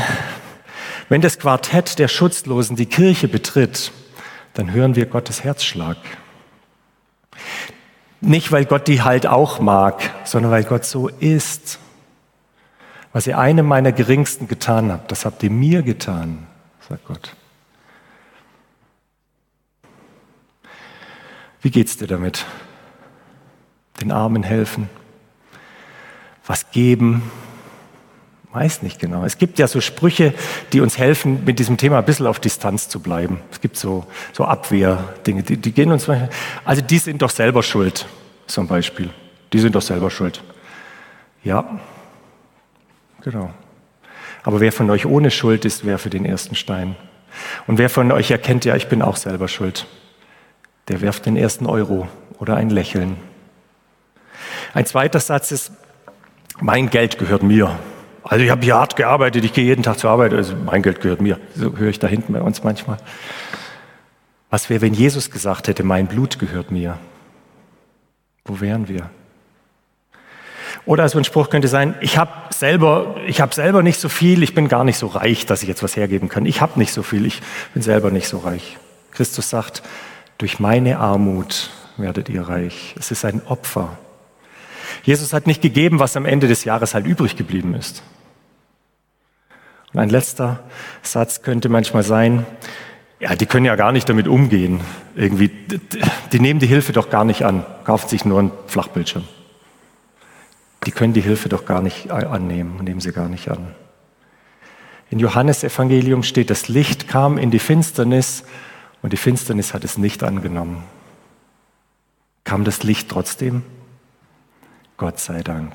wenn 1.08 1.22
das 1.22 1.38
Quartett 1.38 2.00
der 2.00 2.08
Schutzlosen 2.08 2.76
die 2.78 2.88
Kirche 2.88 3.28
betritt, 3.28 3.92
dann 4.56 4.72
hören 4.72 4.96
wir 4.96 5.06
Gottes 5.06 5.44
Herzschlag. 5.44 5.98
Nicht, 8.22 8.52
weil 8.52 8.66
Gott 8.66 8.88
die 8.88 9.04
halt 9.04 9.28
auch 9.28 9.60
mag, 9.60 10.02
sondern 10.24 10.52
weil 10.52 10.64
Gott 10.64 10.86
so 10.86 11.10
ist. 11.10 11.78
Was 13.14 13.28
ihr 13.28 13.38
einem 13.38 13.68
meiner 13.68 13.92
Geringsten 13.92 14.48
getan 14.48 14.92
habt, 14.92 15.12
das 15.12 15.26
habt 15.26 15.44
ihr 15.44 15.52
mir 15.52 15.84
getan, 15.84 16.48
sagt 16.88 17.06
Gott. 17.06 17.36
Wie 21.62 21.72
geht's 21.72 21.98
dir 21.98 22.08
damit? 22.08 22.46
Den 24.02 24.12
Armen 24.12 24.44
helfen, 24.44 24.90
was 26.46 26.70
geben, 26.72 27.24
Weiß 28.56 28.84
nicht 28.84 29.02
genau. 29.02 29.26
Es 29.26 29.38
gibt 29.38 29.60
ja 29.60 29.68
so 29.68 29.82
Sprüche, 29.82 30.34
die 30.72 30.80
uns 30.80 30.98
helfen, 30.98 31.44
mit 31.44 31.60
diesem 31.60 31.76
Thema 31.76 31.98
ein 31.98 32.06
bisschen 32.06 32.26
auf 32.26 32.40
Distanz 32.40 32.88
zu 32.88 33.02
bleiben. 33.02 33.42
Es 33.52 33.60
gibt 33.60 33.76
so, 33.76 34.08
so 34.32 34.46
Abwehrdinge, 34.46 35.44
die, 35.44 35.58
die 35.58 35.74
gehen 35.74 35.92
uns 35.92 36.08
also 36.64 36.82
die 36.82 36.98
sind 37.00 37.22
doch 37.22 37.32
selber 37.32 37.64
schuld, 37.64 38.06
zum 38.48 38.66
Beispiel. 38.66 39.10
Die 39.52 39.60
sind 39.60 39.76
doch 39.76 39.82
selber 39.82 40.10
schuld. 40.10 40.42
Ja, 41.44 41.82
genau. 43.22 43.50
Aber 44.46 44.60
wer 44.60 44.72
von 44.72 44.90
euch 44.92 45.08
ohne 45.08 45.32
Schuld 45.32 45.66
ist, 45.66 45.86
wer 45.86 45.98
für 45.98 46.12
den 46.12 46.24
ersten 46.24 46.54
Stein. 46.54 46.96
Und 47.66 47.80
wer 47.80 47.90
von 47.90 48.12
euch 48.12 48.30
erkennt, 48.30 48.64
ja, 48.64 48.76
ich 48.76 48.88
bin 48.88 49.02
auch 49.02 49.18
selber 49.18 49.48
schuld, 49.48 49.88
der 50.88 51.02
werft 51.02 51.26
den 51.26 51.36
ersten 51.36 51.66
Euro 51.66 52.08
oder 52.38 52.56
ein 52.56 52.70
Lächeln. 52.70 53.18
Ein 54.76 54.86
zweiter 54.86 55.20
Satz 55.20 55.52
ist, 55.52 55.72
mein 56.62 56.92
Geld 56.92 57.18
gehört 57.18 57.42
mir. 57.42 57.80
Also 58.24 58.46
ich 58.46 58.52
habe 58.52 58.64
hier 58.64 58.76
hart 58.76 58.96
gearbeitet, 58.96 59.44
ich 59.44 59.54
gehe 59.54 59.66
jeden 59.66 59.82
Tag 59.82 59.98
zur 59.98 60.12
Arbeit, 60.12 60.32
also 60.32 60.56
mein 60.56 60.84
Geld 60.84 61.02
gehört 61.02 61.22
mir. 61.22 61.40
So 61.56 61.76
höre 61.76 61.90
ich 61.90 62.00
da 62.00 62.08
hinten 62.08 62.34
bei 62.34 62.42
uns 62.42 62.64
manchmal. 62.64 62.98
Was 64.52 64.70
wäre, 64.70 64.82
wenn 64.82 64.94
Jesus 64.94 65.32
gesagt 65.32 65.68
hätte, 65.68 65.84
mein 65.84 66.06
Blut 66.06 66.38
gehört 66.38 66.70
mir? 66.70 67.00
Wo 68.46 68.62
wären 68.62 68.88
wir? 68.88 69.10
Oder 70.86 71.10
so 71.10 71.18
ein 71.18 71.24
Spruch 71.24 71.50
könnte 71.50 71.68
sein, 71.68 71.96
ich 72.00 72.18
habe 72.18 72.32
selber, 72.52 73.16
ich 73.26 73.42
habe 73.42 73.56
selber 73.56 73.82
nicht 73.82 74.00
so 74.00 74.08
viel, 74.08 74.44
ich 74.44 74.54
bin 74.54 74.68
gar 74.68 74.84
nicht 74.84 74.98
so 74.98 75.08
reich, 75.08 75.46
dass 75.46 75.64
ich 75.64 75.68
jetzt 75.68 75.82
was 75.82 75.96
hergeben 75.96 76.30
kann. 76.30 76.46
Ich 76.46 76.62
habe 76.62 76.78
nicht 76.78 76.94
so 76.94 77.02
viel, 77.02 77.26
ich 77.26 77.42
bin 77.74 77.82
selber 77.82 78.12
nicht 78.12 78.28
so 78.28 78.38
reich. 78.38 78.78
Christus 79.12 79.50
sagt, 79.50 79.82
durch 80.38 80.60
meine 80.60 81.00
Armut 81.00 81.72
werdet 81.98 82.30
ihr 82.30 82.44
reich. 82.44 82.96
Es 83.00 83.10
ist 83.10 83.26
ein 83.26 83.42
Opfer. 83.48 83.98
Jesus 85.04 85.34
hat 85.34 85.48
nicht 85.48 85.62
gegeben, 85.62 86.00
was 86.00 86.16
am 86.18 86.26
Ende 86.26 86.48
des 86.48 86.66
Jahres 86.66 86.94
halt 86.94 87.08
übrig 87.08 87.36
geblieben 87.36 87.74
ist. 87.74 88.04
Und 89.94 90.00
ein 90.00 90.10
letzter 90.10 90.60
Satz 91.02 91.42
könnte 91.42 91.70
manchmal 91.70 92.04
sein, 92.04 92.46
ja, 93.20 93.36
die 93.36 93.46
können 93.46 93.66
ja 93.66 93.76
gar 93.76 93.92
nicht 93.92 94.10
damit 94.10 94.28
umgehen. 94.28 94.82
Irgendwie, 95.16 95.50
die 96.32 96.40
nehmen 96.40 96.60
die 96.60 96.68
Hilfe 96.68 96.92
doch 96.92 97.10
gar 97.10 97.24
nicht 97.24 97.44
an, 97.44 97.66
kaufen 97.86 98.10
sich 98.10 98.26
nur 98.26 98.40
einen 98.40 98.52
Flachbildschirm. 98.68 99.24
Die 100.86 100.92
können 100.92 101.14
die 101.14 101.22
Hilfe 101.22 101.50
doch 101.50 101.66
gar 101.66 101.82
nicht 101.82 102.12
annehmen, 102.12 102.84
nehmen 102.84 103.00
sie 103.00 103.12
gar 103.12 103.28
nicht 103.28 103.50
an. 103.50 103.74
In 105.10 105.20
Johannes 105.20 105.64
Evangelium 105.64 106.24
steht, 106.24 106.50
das 106.50 106.68
Licht 106.68 107.08
kam 107.08 107.38
in 107.38 107.52
die 107.52 107.60
Finsternis 107.60 108.44
und 109.02 109.14
die 109.14 109.18
Finsternis 109.18 109.74
hat 109.74 109.84
es 109.84 109.98
nicht 109.98 110.24
angenommen. 110.24 110.84
Kam 112.44 112.64
das 112.64 112.84
Licht 112.84 113.10
trotzdem? 113.10 113.64
Gott 114.98 115.20
sei 115.20 115.42
Dank. 115.42 115.74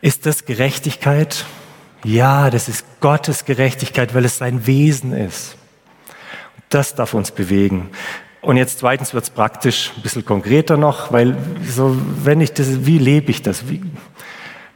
Ist 0.00 0.26
das 0.26 0.44
Gerechtigkeit? 0.44 1.44
Ja, 2.04 2.50
das 2.50 2.68
ist 2.68 2.84
Gottes 3.00 3.44
Gerechtigkeit, 3.44 4.14
weil 4.14 4.24
es 4.24 4.38
sein 4.38 4.66
Wesen 4.66 5.12
ist. 5.12 5.56
Das 6.68 6.94
darf 6.94 7.14
uns 7.14 7.30
bewegen. 7.30 7.90
Und 8.46 8.56
jetzt 8.56 8.78
zweitens 8.78 9.12
wird 9.12 9.24
es 9.24 9.30
praktisch, 9.30 9.90
ein 9.96 10.02
bisschen 10.02 10.24
konkreter 10.24 10.76
noch, 10.76 11.10
weil 11.10 11.36
so, 11.68 11.96
wenn 12.22 12.40
ich 12.40 12.52
das, 12.52 12.86
wie 12.86 12.98
lebe 12.98 13.28
ich 13.32 13.42
das? 13.42 13.68
Wie, 13.68 13.82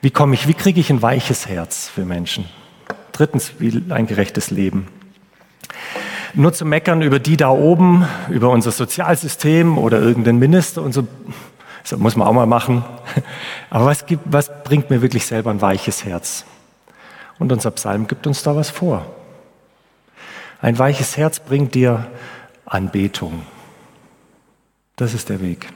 wie 0.03 0.11
komme 0.11 0.35
ich, 0.35 0.49
wie 0.49 0.55
kriege 0.55 0.81
ich 0.81 0.91
ein 0.91 1.03
weiches 1.03 1.47
Herz 1.47 1.89
für 1.89 2.05
Menschen? 2.05 2.47
Drittens, 3.13 3.53
wie 3.61 3.81
ein 3.91 4.09
gerechtes 4.09 4.51
Leben. 4.51 4.89
Nur 6.35 6.53
zu 6.53 6.65
meckern 6.65 7.01
über 7.01 7.21
die 7.21 7.37
da 7.37 7.51
oben, 7.51 8.09
über 8.29 8.51
unser 8.51 8.73
Sozialsystem 8.73 9.79
oder 9.79 10.01
irgendeinen 10.01 10.41
Minister 10.41 10.83
und 10.83 10.93
so, 10.93 11.07
das 11.89 11.97
muss 11.97 12.17
man 12.17 12.27
auch 12.27 12.33
mal 12.33 12.47
machen. 12.47 12.85
Aber 13.71 13.85
was, 13.85 14.05
gibt, 14.05 14.25
was 14.25 14.51
bringt 14.65 14.91
mir 14.91 15.01
wirklich 15.01 15.27
selber 15.27 15.53
ein 15.53 15.63
weiches 15.63 16.05
Herz? 16.05 16.45
Und 17.39 17.53
unser 17.53 17.71
Psalm 17.71 18.09
gibt 18.09 18.27
uns 18.27 18.43
da 18.43 18.57
was 18.57 18.69
vor. 18.69 19.07
Ein 20.61 20.77
weiches 20.77 21.17
Herz 21.17 21.39
bringt 21.39 21.77
dir 21.77 22.09
Anbetung. 22.67 23.43
Das 25.01 25.15
ist 25.15 25.31
der 25.31 25.41
Weg. 25.41 25.67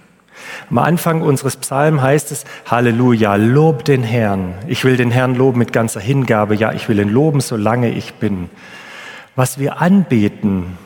Am 0.69 0.77
Anfang 0.77 1.23
unseres 1.23 1.57
Psalms 1.57 2.03
heißt 2.03 2.31
es, 2.31 2.45
Halleluja, 2.67 3.37
lob 3.37 3.83
den 3.87 4.03
Herrn. 4.03 4.53
Ich 4.69 4.85
will 4.85 4.99
den 4.99 5.11
Herrn 5.11 5.35
loben 5.35 5.59
mit 5.59 5.73
ganzer 5.73 5.99
Hingabe. 5.99 6.55
Ja, 6.55 6.75
ich 6.75 6.91
will 6.91 6.99
ihn 6.99 7.09
loben, 7.09 7.41
solange 7.41 7.89
ich 7.89 8.13
bin. 8.17 8.51
Was 9.35 9.59
wir 9.59 9.81
anbeten, 9.81 10.77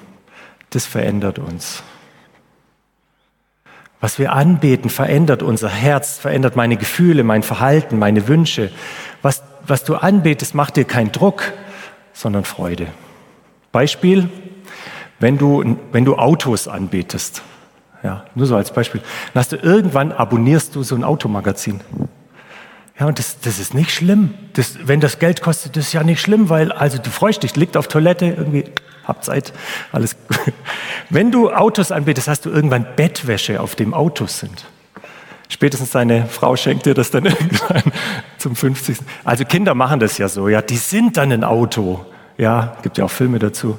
das 0.70 0.86
verändert 0.86 1.40
uns. 1.40 1.82
Was 4.00 4.20
wir 4.20 4.32
anbeten, 4.34 4.88
verändert 4.88 5.42
unser 5.42 5.68
Herz, 5.68 6.18
verändert 6.18 6.54
meine 6.54 6.76
Gefühle, 6.76 7.24
mein 7.24 7.42
Verhalten, 7.42 7.98
meine 7.98 8.28
Wünsche. 8.28 8.70
Was, 9.20 9.42
was 9.66 9.82
du 9.82 9.96
anbetest, 9.96 10.54
macht 10.54 10.76
dir 10.76 10.84
keinen 10.84 11.10
Druck, 11.10 11.52
sondern 12.12 12.44
Freude. 12.44 12.86
Beispiel, 13.72 14.28
wenn 15.18 15.38
du, 15.38 15.76
wenn 15.90 16.04
du 16.04 16.14
Autos 16.14 16.68
anbetest. 16.68 17.42
Ja, 18.02 18.24
nur 18.34 18.46
so 18.46 18.56
als 18.56 18.72
Beispiel. 18.72 19.00
Dann 19.32 19.40
hast 19.40 19.52
du 19.52 19.56
irgendwann 19.56 20.12
abonnierst 20.12 20.74
du 20.74 20.82
so 20.82 20.94
ein 20.94 21.04
Automagazin. 21.04 21.80
Ja, 22.98 23.06
und 23.06 23.18
das, 23.18 23.40
das 23.40 23.58
ist 23.58 23.74
nicht 23.74 23.90
schlimm. 23.92 24.34
Das, 24.54 24.76
wenn 24.86 25.00
das 25.00 25.18
Geld 25.18 25.40
kostet, 25.40 25.76
das 25.76 25.86
ist 25.86 25.92
ja 25.92 26.02
nicht 26.02 26.20
schlimm, 26.20 26.48
weil 26.48 26.72
also 26.72 26.98
du 26.98 27.10
freust 27.10 27.42
dich, 27.42 27.54
liegt 27.54 27.76
auf 27.76 27.86
Toilette, 27.86 28.26
irgendwie, 28.26 28.64
hab 29.04 29.24
Zeit, 29.24 29.52
alles. 29.92 30.16
Wenn 31.10 31.30
du 31.30 31.50
Autos 31.50 31.92
anbietest, 31.92 32.28
hast 32.28 32.44
du 32.44 32.50
irgendwann 32.50 32.86
Bettwäsche, 32.96 33.60
auf 33.60 33.76
dem 33.76 33.94
Autos 33.94 34.40
sind. 34.40 34.66
Spätestens 35.48 35.92
deine 35.92 36.26
Frau 36.26 36.56
schenkt 36.56 36.86
dir 36.86 36.94
das 36.94 37.10
dann 37.10 37.24
irgendwann 37.26 37.84
zum 38.36 38.54
50. 38.54 38.98
Also 39.24 39.44
Kinder 39.44 39.74
machen 39.74 40.00
das 40.00 40.18
ja 40.18 40.28
so, 40.28 40.48
ja, 40.48 40.60
die 40.60 40.76
sind 40.76 41.16
dann 41.16 41.32
ein 41.32 41.44
Auto. 41.44 42.04
Ja, 42.36 42.76
gibt 42.82 42.98
ja 42.98 43.04
auch 43.04 43.10
Filme 43.10 43.38
dazu. 43.38 43.78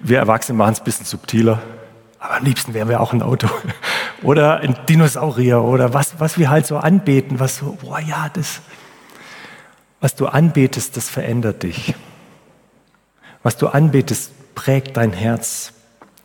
Wir 0.00 0.18
Erwachsene 0.18 0.58
machen 0.58 0.72
es 0.72 0.80
ein 0.80 0.84
bisschen 0.84 1.06
subtiler. 1.06 1.60
Aber 2.18 2.36
am 2.36 2.44
liebsten 2.44 2.74
wären 2.74 2.88
wir 2.88 3.00
auch 3.00 3.12
ein 3.12 3.22
Auto. 3.22 3.48
Oder 4.22 4.58
ein 4.60 4.76
Dinosaurier 4.88 5.62
oder 5.62 5.94
was, 5.94 6.18
was 6.18 6.38
wir 6.38 6.50
halt 6.50 6.66
so 6.66 6.76
anbeten, 6.76 7.38
was 7.38 7.58
so, 7.58 7.78
boah, 7.80 8.00
ja, 8.00 8.28
das, 8.32 8.62
was 10.00 10.16
du 10.16 10.26
anbetest, 10.26 10.96
das 10.96 11.08
verändert 11.08 11.62
dich. 11.62 11.94
Was 13.44 13.56
du 13.56 13.68
anbetest, 13.68 14.32
prägt 14.56 14.96
dein 14.96 15.12
Herz. 15.12 15.72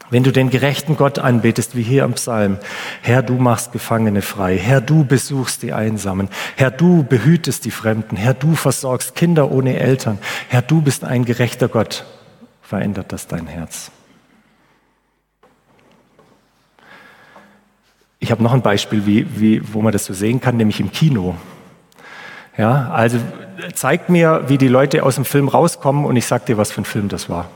Wenn 0.10 0.24
du 0.24 0.32
den 0.32 0.50
gerechten 0.50 0.98
Gott 0.98 1.20
anbetest, 1.20 1.76
wie 1.76 1.84
hier 1.84 2.04
im 2.04 2.14
Psalm, 2.14 2.58
Herr, 3.02 3.22
du 3.22 3.36
machst 3.36 3.72
Gefangene 3.72 4.24
frei, 4.24 4.58
Herr, 4.58 4.82
du 4.82 5.06
besuchst 5.06 5.62
die 5.62 5.74
Einsamen, 5.74 6.30
Herr, 6.56 6.72
du 6.72 7.04
behütest 7.04 7.64
die 7.66 7.72
Fremden, 7.72 8.16
Herr, 8.16 8.34
du 8.34 8.56
versorgst 8.56 9.16
Kinder 9.16 9.52
ohne 9.52 9.80
Eltern, 9.80 10.18
Herr, 10.50 10.64
du 10.64 10.82
bist 10.82 11.04
ein 11.04 11.26
gerechter 11.26 11.68
Gott, 11.68 12.06
verändert 12.62 13.12
das 13.12 13.28
dein 13.28 13.46
Herz. 13.48 13.92
Ich 18.24 18.32
habe 18.32 18.42
noch 18.42 18.54
ein 18.54 18.62
Beispiel, 18.62 19.06
wie, 19.06 19.28
wie, 19.38 19.74
wo 19.74 19.82
man 19.82 19.92
das 19.92 20.06
so 20.06 20.14
sehen 20.14 20.40
kann, 20.40 20.56
nämlich 20.56 20.80
im 20.80 20.94
Kino. 20.94 21.36
Ja, 22.58 22.90
also 22.90 23.18
zeigt 23.76 24.08
mir, 24.08 24.46
wie 24.48 24.58
die 24.58 24.70
Leute 24.70 25.04
aus 25.04 25.16
dem 25.16 25.26
Film 25.26 25.50
rauskommen 25.50 26.06
und 26.06 26.16
ich 26.16 26.26
sag 26.26 26.46
dir, 26.46 26.58
was 26.58 26.72
für 26.72 26.80
ein 26.80 26.86
Film 26.86 27.10
das 27.10 27.28
war. 27.28 27.50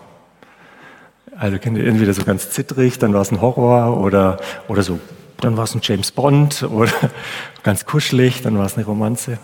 Also 1.39 1.55
entweder 1.55 2.13
so 2.13 2.25
ganz 2.25 2.49
zittrig, 2.49 2.99
dann 2.99 3.13
war 3.13 3.21
es 3.21 3.31
ein 3.31 3.39
Horror 3.39 3.95
oder, 3.95 4.39
oder 4.67 4.83
so, 4.83 4.99
dann 5.39 5.55
war 5.55 5.63
es 5.63 5.73
ein 5.73 5.79
James 5.81 6.11
Bond 6.11 6.63
oder 6.63 6.91
ganz 7.63 7.85
kuschelig, 7.85 8.41
dann 8.41 8.57
war 8.57 8.65
es 8.65 8.75
eine 8.75 8.85
Romanze. 8.85 9.37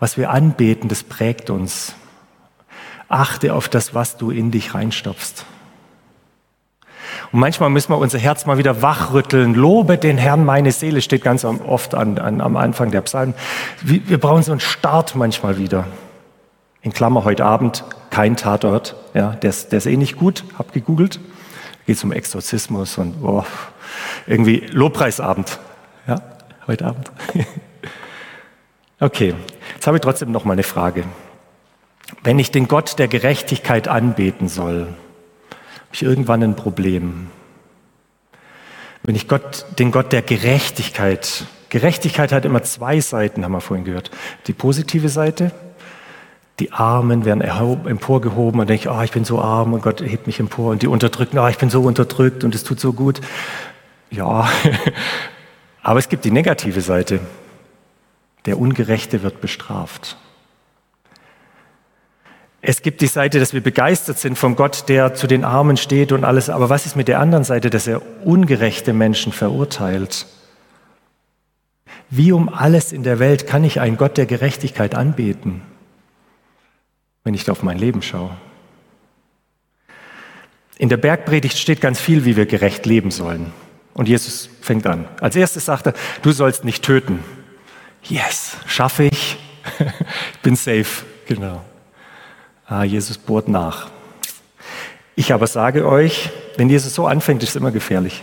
Was 0.00 0.16
wir 0.16 0.30
anbeten, 0.30 0.88
das 0.88 1.02
prägt 1.02 1.50
uns. 1.50 1.94
Achte 3.10 3.52
auf 3.52 3.68
das, 3.68 3.94
was 3.94 4.16
du 4.16 4.30
in 4.30 4.50
dich 4.50 4.72
reinstopfst. 4.72 5.44
Und 7.32 7.40
manchmal 7.40 7.70
müssen 7.70 7.90
wir 7.90 7.98
unser 7.98 8.18
Herz 8.18 8.46
mal 8.46 8.58
wieder 8.58 8.82
wachrütteln. 8.82 9.54
Lobe 9.54 9.98
den 9.98 10.18
Herrn, 10.18 10.44
meine 10.44 10.72
Seele, 10.72 11.02
steht 11.02 11.22
ganz 11.22 11.44
oft 11.44 11.94
an, 11.94 12.18
an, 12.18 12.40
am 12.40 12.56
Anfang 12.56 12.90
der 12.90 13.00
Psalmen. 13.02 13.34
Wir 13.82 14.18
brauchen 14.18 14.42
so 14.42 14.52
einen 14.52 14.60
Start 14.60 15.14
manchmal 15.14 15.58
wieder. 15.58 15.84
In 16.82 16.92
Klammer 16.92 17.24
heute 17.24 17.44
Abend, 17.44 17.84
kein 18.10 18.36
Tatort. 18.36 18.94
Ja, 19.12 19.32
der, 19.32 19.50
ist, 19.50 19.72
der 19.72 19.78
ist 19.78 19.86
eh 19.86 19.96
nicht 19.96 20.16
gut, 20.16 20.44
hab 20.56 20.72
gegoogelt. 20.72 21.20
Geht 21.86 22.02
um 22.02 22.12
Exorzismus 22.12 22.98
und 22.98 23.14
oh, 23.22 23.44
irgendwie 24.26 24.66
Lobpreisabend. 24.70 25.58
Ja, 26.06 26.20
heute 26.66 26.86
Abend. 26.86 27.10
okay, 29.00 29.34
jetzt 29.74 29.86
habe 29.86 29.96
ich 29.96 30.00
trotzdem 30.00 30.32
noch 30.32 30.44
mal 30.44 30.52
eine 30.52 30.62
Frage. 30.62 31.04
Wenn 32.22 32.38
ich 32.38 32.50
den 32.50 32.68
Gott 32.68 32.98
der 32.98 33.08
Gerechtigkeit 33.08 33.88
anbeten 33.88 34.48
soll, 34.48 34.88
ich 35.92 36.02
irgendwann 36.02 36.42
ein 36.42 36.56
Problem. 36.56 37.28
Wenn 39.02 39.14
ich 39.14 39.28
Gott, 39.28 39.66
den 39.78 39.92
Gott 39.92 40.12
der 40.12 40.22
Gerechtigkeit, 40.22 41.44
Gerechtigkeit 41.68 42.32
hat 42.32 42.44
immer 42.44 42.62
zwei 42.62 43.00
Seiten, 43.00 43.44
haben 43.44 43.52
wir 43.52 43.60
vorhin 43.60 43.84
gehört. 43.84 44.10
Die 44.46 44.52
positive 44.52 45.08
Seite, 45.08 45.52
die 46.58 46.72
Armen 46.72 47.24
werden 47.24 47.42
emporgehoben 47.42 48.60
und 48.60 48.70
denke 48.70 48.88
ich, 48.88 48.88
oh, 48.88 49.02
ich 49.02 49.10
bin 49.10 49.24
so 49.24 49.40
arm 49.40 49.74
und 49.74 49.82
Gott 49.82 50.00
hebt 50.00 50.26
mich 50.26 50.40
empor. 50.40 50.70
Und 50.70 50.82
die 50.82 50.86
Unterdrückten, 50.86 51.38
oh, 51.38 51.48
ich 51.48 51.58
bin 51.58 51.70
so 51.70 51.82
unterdrückt 51.82 52.44
und 52.44 52.54
es 52.54 52.64
tut 52.64 52.80
so 52.80 52.92
gut. 52.92 53.20
Ja, 54.10 54.48
aber 55.82 55.98
es 55.98 56.08
gibt 56.08 56.24
die 56.24 56.30
negative 56.30 56.80
Seite. 56.80 57.20
Der 58.46 58.58
Ungerechte 58.58 59.22
wird 59.22 59.40
bestraft. 59.40 60.16
Es 62.68 62.82
gibt 62.82 63.00
die 63.00 63.06
Seite, 63.06 63.38
dass 63.38 63.52
wir 63.52 63.60
begeistert 63.60 64.18
sind 64.18 64.36
vom 64.36 64.56
Gott, 64.56 64.88
der 64.88 65.14
zu 65.14 65.28
den 65.28 65.44
Armen 65.44 65.76
steht 65.76 66.10
und 66.10 66.24
alles. 66.24 66.50
Aber 66.50 66.68
was 66.68 66.84
ist 66.84 66.96
mit 66.96 67.06
der 67.06 67.20
anderen 67.20 67.44
Seite, 67.44 67.70
dass 67.70 67.86
er 67.86 68.02
ungerechte 68.26 68.92
Menschen 68.92 69.30
verurteilt? 69.32 70.26
Wie 72.10 72.32
um 72.32 72.48
alles 72.48 72.92
in 72.92 73.04
der 73.04 73.20
Welt 73.20 73.46
kann 73.46 73.62
ich 73.62 73.78
einen 73.78 73.96
Gott 73.96 74.16
der 74.16 74.26
Gerechtigkeit 74.26 74.96
anbeten, 74.96 75.62
wenn 77.22 77.34
ich 77.34 77.48
auf 77.48 77.62
mein 77.62 77.78
Leben 77.78 78.02
schaue? 78.02 78.36
In 80.76 80.88
der 80.88 80.96
Bergpredigt 80.96 81.58
steht 81.58 81.80
ganz 81.80 82.00
viel, 82.00 82.24
wie 82.24 82.34
wir 82.36 82.46
gerecht 82.46 82.84
leben 82.84 83.12
sollen. 83.12 83.52
Und 83.94 84.08
Jesus 84.08 84.50
fängt 84.60 84.88
an. 84.88 85.06
Als 85.20 85.36
erstes 85.36 85.66
sagt 85.66 85.86
er, 85.86 85.94
du 86.22 86.32
sollst 86.32 86.64
nicht 86.64 86.84
töten. 86.84 87.20
Yes, 88.02 88.56
schaffe 88.66 89.04
ich. 89.04 89.38
ich 89.78 90.40
bin 90.42 90.56
safe. 90.56 91.04
Genau. 91.28 91.64
Ah, 92.66 92.82
Jesus 92.82 93.18
bohrt 93.18 93.48
nach. 93.48 93.90
Ich 95.14 95.32
aber 95.32 95.46
sage 95.46 95.86
euch, 95.86 96.30
wenn 96.56 96.68
Jesus 96.68 96.94
so 96.94 97.06
anfängt, 97.06 97.42
ist 97.42 97.50
es 97.50 97.56
immer 97.56 97.70
gefährlich. 97.70 98.22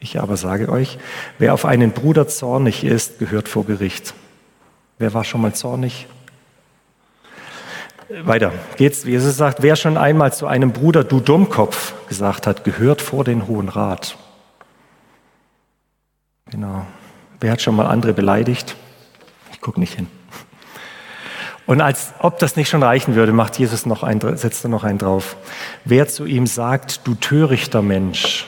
Ich 0.00 0.20
aber 0.20 0.36
sage 0.36 0.68
euch, 0.68 0.98
wer 1.38 1.54
auf 1.54 1.64
einen 1.64 1.90
Bruder 1.90 2.28
zornig 2.28 2.84
ist, 2.84 3.18
gehört 3.18 3.48
vor 3.48 3.64
Gericht. 3.64 4.14
Wer 4.98 5.12
war 5.12 5.24
schon 5.24 5.40
mal 5.40 5.54
zornig? 5.54 6.06
Weiter 8.08 8.52
geht's. 8.76 9.04
Jesus 9.04 9.36
sagt, 9.36 9.62
wer 9.62 9.76
schon 9.76 9.96
einmal 9.96 10.32
zu 10.32 10.46
einem 10.46 10.72
Bruder, 10.72 11.04
du 11.04 11.20
Dummkopf, 11.20 11.94
gesagt 12.08 12.46
hat, 12.46 12.64
gehört 12.64 13.02
vor 13.02 13.24
den 13.24 13.46
Hohen 13.46 13.68
Rat. 13.68 14.16
Genau. 16.46 16.86
Wer 17.40 17.52
hat 17.52 17.60
schon 17.60 17.76
mal 17.76 17.86
andere 17.86 18.14
beleidigt? 18.14 18.76
Ich 19.52 19.60
gucke 19.60 19.78
nicht 19.78 19.94
hin. 19.94 20.06
Und 21.68 21.82
als 21.82 22.14
ob 22.20 22.38
das 22.38 22.56
nicht 22.56 22.70
schon 22.70 22.82
reichen 22.82 23.14
würde, 23.14 23.34
macht 23.34 23.58
Jesus 23.58 23.84
noch 23.84 24.02
ein, 24.02 24.22
setzt 24.38 24.64
er 24.64 24.70
noch 24.70 24.84
einen 24.84 24.96
drauf. 24.96 25.36
Wer 25.84 26.08
zu 26.08 26.24
ihm 26.24 26.46
sagt, 26.46 27.06
du 27.06 27.14
törichter 27.14 27.82
Mensch, 27.82 28.46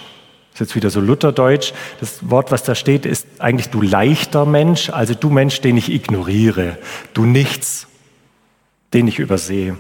ist 0.55 0.61
jetzt 0.61 0.75
wieder 0.75 0.89
so 0.89 1.03
Lutherdeutsch. 1.03 1.75
Das 2.01 2.31
Wort, 2.31 2.51
was 2.51 2.63
da 2.63 2.75
steht, 2.75 3.05
ist 3.05 3.27
eigentlich 3.39 3.69
du 3.69 3.83
leichter 3.83 4.47
Mensch, 4.47 4.89
also 4.89 5.13
du 5.13 5.29
Mensch, 5.29 5.61
den 5.61 5.77
ich 5.77 5.93
ignoriere, 5.93 6.79
du 7.13 7.27
Nichts, 7.27 7.89
den 8.95 9.07
ich 9.07 9.19
übersehe. 9.19 9.77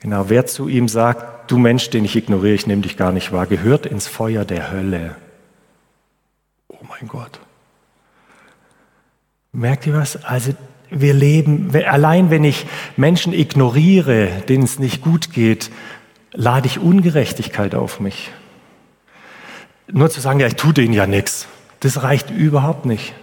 Genau, 0.00 0.30
wer 0.30 0.46
zu 0.46 0.66
ihm 0.66 0.88
sagt, 0.88 1.50
du 1.50 1.58
Mensch, 1.58 1.90
den 1.90 2.06
ich 2.06 2.16
ignoriere, 2.16 2.54
ich 2.54 2.66
nehme 2.66 2.80
dich 2.80 2.96
gar 2.96 3.12
nicht 3.12 3.32
wahr, 3.32 3.44
gehört 3.44 3.84
ins 3.84 4.06
Feuer 4.06 4.46
der 4.46 4.72
Hölle. 4.72 5.14
Oh 6.68 6.86
mein 6.88 7.06
Gott. 7.06 7.38
Merkt 9.52 9.86
ihr 9.86 9.92
was? 9.92 10.24
Also 10.24 10.54
wir 10.90 11.14
leben, 11.14 11.70
allein 11.86 12.30
wenn 12.30 12.44
ich 12.44 12.66
Menschen 12.96 13.32
ignoriere, 13.32 14.28
denen 14.48 14.64
es 14.64 14.78
nicht 14.78 15.02
gut 15.02 15.32
geht, 15.32 15.70
lade 16.32 16.66
ich 16.66 16.78
Ungerechtigkeit 16.78 17.74
auf 17.74 18.00
mich. 18.00 18.30
Nur 19.88 20.10
zu 20.10 20.20
sagen, 20.20 20.40
ja, 20.40 20.46
ich 20.46 20.56
tue 20.56 20.72
denen 20.72 20.94
ja 20.94 21.06
nichts, 21.06 21.48
das 21.80 22.02
reicht 22.02 22.30
überhaupt 22.30 22.86
nicht. 22.86 23.14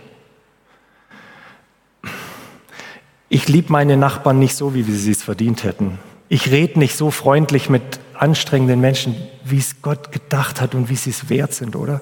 Ich 3.29 3.47
liebe 3.47 3.71
meine 3.71 3.97
Nachbarn 3.97 4.39
nicht 4.39 4.55
so, 4.55 4.73
wie 4.73 4.83
sie 4.83 5.11
es 5.11 5.23
verdient 5.23 5.63
hätten. 5.63 5.99
Ich 6.29 6.51
rede 6.51 6.79
nicht 6.79 6.95
so 6.95 7.11
freundlich 7.11 7.69
mit 7.69 7.99
anstrengenden 8.13 8.81
Menschen, 8.81 9.15
wie 9.43 9.57
es 9.57 9.81
Gott 9.81 10.11
gedacht 10.11 10.59
hat 10.59 10.75
und 10.75 10.89
wie 10.89 10.95
sie 10.95 11.09
es 11.11 11.29
wert 11.29 11.53
sind, 11.53 11.75
oder? 11.75 12.01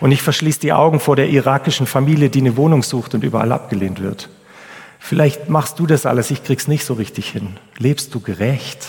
Und 0.00 0.12
ich 0.12 0.22
verschließe 0.22 0.60
die 0.60 0.72
Augen 0.72 1.00
vor 1.00 1.16
der 1.16 1.28
irakischen 1.28 1.86
Familie, 1.86 2.30
die 2.30 2.40
eine 2.40 2.56
Wohnung 2.56 2.82
sucht 2.82 3.14
und 3.14 3.24
überall 3.24 3.52
abgelehnt 3.52 4.00
wird. 4.00 4.28
Vielleicht 5.08 5.48
machst 5.48 5.78
du 5.78 5.86
das 5.86 6.04
alles, 6.04 6.32
ich 6.32 6.42
krieg's 6.42 6.66
nicht 6.66 6.84
so 6.84 6.94
richtig 6.94 7.30
hin. 7.30 7.58
Lebst 7.78 8.12
du 8.12 8.18
gerecht? 8.18 8.88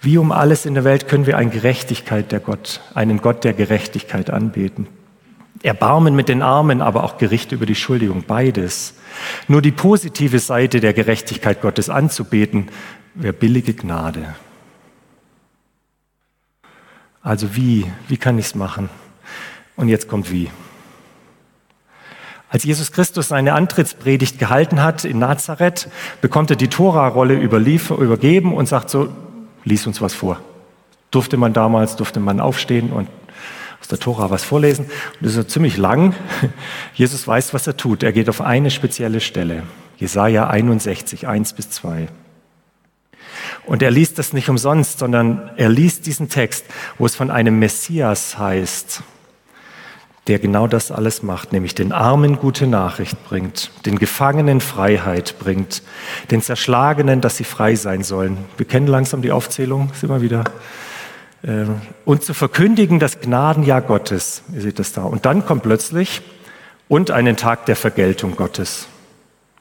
Wie 0.00 0.16
um 0.16 0.30
alles 0.30 0.64
in 0.64 0.74
der 0.74 0.84
Welt 0.84 1.08
können 1.08 1.26
wir 1.26 1.36
eine 1.36 1.50
Gerechtigkeit 1.50 2.30
der 2.30 2.38
Gott, 2.38 2.82
einen 2.94 3.20
Gott 3.20 3.42
der 3.42 3.52
Gerechtigkeit 3.52 4.30
anbeten. 4.30 4.86
Erbarmen 5.64 6.14
mit 6.14 6.28
den 6.28 6.40
Armen, 6.40 6.80
aber 6.80 7.02
auch 7.02 7.18
Gericht 7.18 7.50
über 7.50 7.66
die 7.66 7.74
Schuldigung, 7.74 8.22
beides. 8.22 8.94
Nur 9.48 9.60
die 9.60 9.72
positive 9.72 10.38
Seite 10.38 10.78
der 10.78 10.92
Gerechtigkeit 10.92 11.60
Gottes 11.60 11.90
anzubeten, 11.90 12.68
wäre 13.14 13.32
billige 13.32 13.74
Gnade. 13.74 14.36
Also 17.22 17.56
wie, 17.56 17.90
wie 18.06 18.18
kann 18.18 18.38
ich 18.38 18.46
es 18.46 18.54
machen? 18.54 18.88
Und 19.74 19.88
jetzt 19.88 20.06
kommt 20.06 20.30
wie. 20.30 20.48
Als 22.54 22.62
Jesus 22.62 22.92
Christus 22.92 23.26
seine 23.26 23.54
Antrittspredigt 23.54 24.38
gehalten 24.38 24.80
hat 24.80 25.04
in 25.04 25.18
Nazareth, 25.18 25.88
bekommt 26.20 26.50
er 26.50 26.56
die 26.56 26.68
Tora-Rolle 26.68 27.34
übergeben 27.34 28.54
und 28.54 28.68
sagt 28.68 28.90
so, 28.90 29.08
lies 29.64 29.88
uns 29.88 30.00
was 30.00 30.14
vor. 30.14 30.38
Durfte 31.10 31.36
man 31.36 31.52
damals, 31.52 31.96
durfte 31.96 32.20
man 32.20 32.38
aufstehen 32.38 32.92
und 32.92 33.08
aus 33.80 33.88
der 33.88 33.98
Tora 33.98 34.30
was 34.30 34.44
vorlesen. 34.44 34.84
Und 34.84 35.26
das 35.26 35.34
ist 35.34 35.50
ziemlich 35.50 35.76
lang. 35.78 36.14
Jesus 36.94 37.26
weiß, 37.26 37.54
was 37.54 37.66
er 37.66 37.76
tut. 37.76 38.04
Er 38.04 38.12
geht 38.12 38.28
auf 38.28 38.40
eine 38.40 38.70
spezielle 38.70 39.18
Stelle. 39.18 39.64
Jesaja 39.96 40.46
61, 40.46 41.26
1 41.26 41.54
bis 41.54 41.70
2. 41.70 42.06
Und 43.66 43.82
er 43.82 43.90
liest 43.90 44.16
das 44.20 44.32
nicht 44.32 44.48
umsonst, 44.48 45.00
sondern 45.00 45.50
er 45.56 45.70
liest 45.70 46.06
diesen 46.06 46.28
Text, 46.28 46.66
wo 46.98 47.06
es 47.06 47.16
von 47.16 47.32
einem 47.32 47.58
Messias 47.58 48.38
heißt, 48.38 49.02
der 50.26 50.38
genau 50.38 50.66
das 50.66 50.90
alles 50.90 51.22
macht, 51.22 51.52
nämlich 51.52 51.74
den 51.74 51.92
Armen 51.92 52.38
gute 52.38 52.66
Nachricht 52.66 53.22
bringt, 53.28 53.70
den 53.84 53.98
Gefangenen 53.98 54.60
Freiheit 54.60 55.36
bringt, 55.38 55.82
den 56.30 56.40
Zerschlagenen, 56.40 57.20
dass 57.20 57.36
sie 57.36 57.44
frei 57.44 57.74
sein 57.74 58.02
sollen. 58.02 58.38
Wir 58.56 58.66
kennen 58.66 58.86
langsam 58.86 59.20
die 59.20 59.32
Aufzählung, 59.32 59.90
sind 59.94 60.08
wir 60.08 60.22
wieder 60.22 60.44
ähm, 61.46 61.80
und 62.04 62.24
zu 62.24 62.34
verkündigen 62.34 62.98
das 62.98 63.20
Gnadenjahr 63.20 63.82
Gottes. 63.82 64.42
Ihr 64.54 64.62
seht 64.62 64.78
das 64.78 64.92
da. 64.92 65.02
Und 65.02 65.26
dann 65.26 65.44
kommt 65.44 65.62
plötzlich 65.62 66.22
und 66.88 67.10
einen 67.10 67.36
Tag 67.36 67.66
der 67.66 67.76
Vergeltung 67.76 68.36
Gottes. 68.36 68.88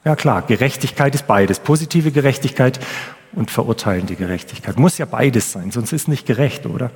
Ja 0.06 0.16
klar, 0.16 0.42
Gerechtigkeit 0.42 1.16
ist 1.16 1.28
beides. 1.28 1.60
Positive 1.60 2.12
Gerechtigkeit 2.12 2.80
und 3.34 3.52
verurteilende 3.52 4.16
Gerechtigkeit. 4.16 4.78
Muss 4.78 4.98
ja 4.98 5.06
beides 5.06 5.52
sein, 5.52 5.72
sonst 5.72 5.94
ist 5.94 6.08
nicht 6.08 6.26
gerecht, 6.26 6.66
oder? 6.66 6.92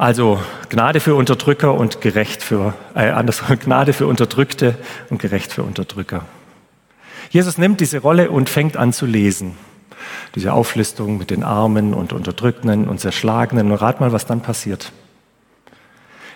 Also 0.00 0.40
Gnade 0.70 0.98
für 0.98 1.14
Unterdrücker 1.14 1.74
und 1.74 2.00
gerecht 2.00 2.42
für, 2.42 2.72
äh, 2.94 3.10
anders, 3.10 3.42
Gnade 3.62 3.92
für 3.92 4.06
Unterdrückte 4.06 4.74
und 5.10 5.20
gerecht 5.20 5.52
für 5.52 5.62
Unterdrücker. 5.62 6.24
Jesus 7.28 7.58
nimmt 7.58 7.80
diese 7.80 7.98
Rolle 7.98 8.30
und 8.30 8.48
fängt 8.48 8.78
an 8.78 8.94
zu 8.94 9.04
lesen 9.04 9.58
diese 10.34 10.54
Auflistung 10.54 11.18
mit 11.18 11.30
den 11.30 11.44
Armen 11.44 11.92
und 11.92 12.14
Unterdrückten 12.14 12.88
und 12.88 12.98
Zerschlagenen. 12.98 13.70
Und 13.70 13.76
rat 13.76 14.00
mal, 14.00 14.10
was 14.10 14.24
dann 14.24 14.40
passiert. 14.40 14.90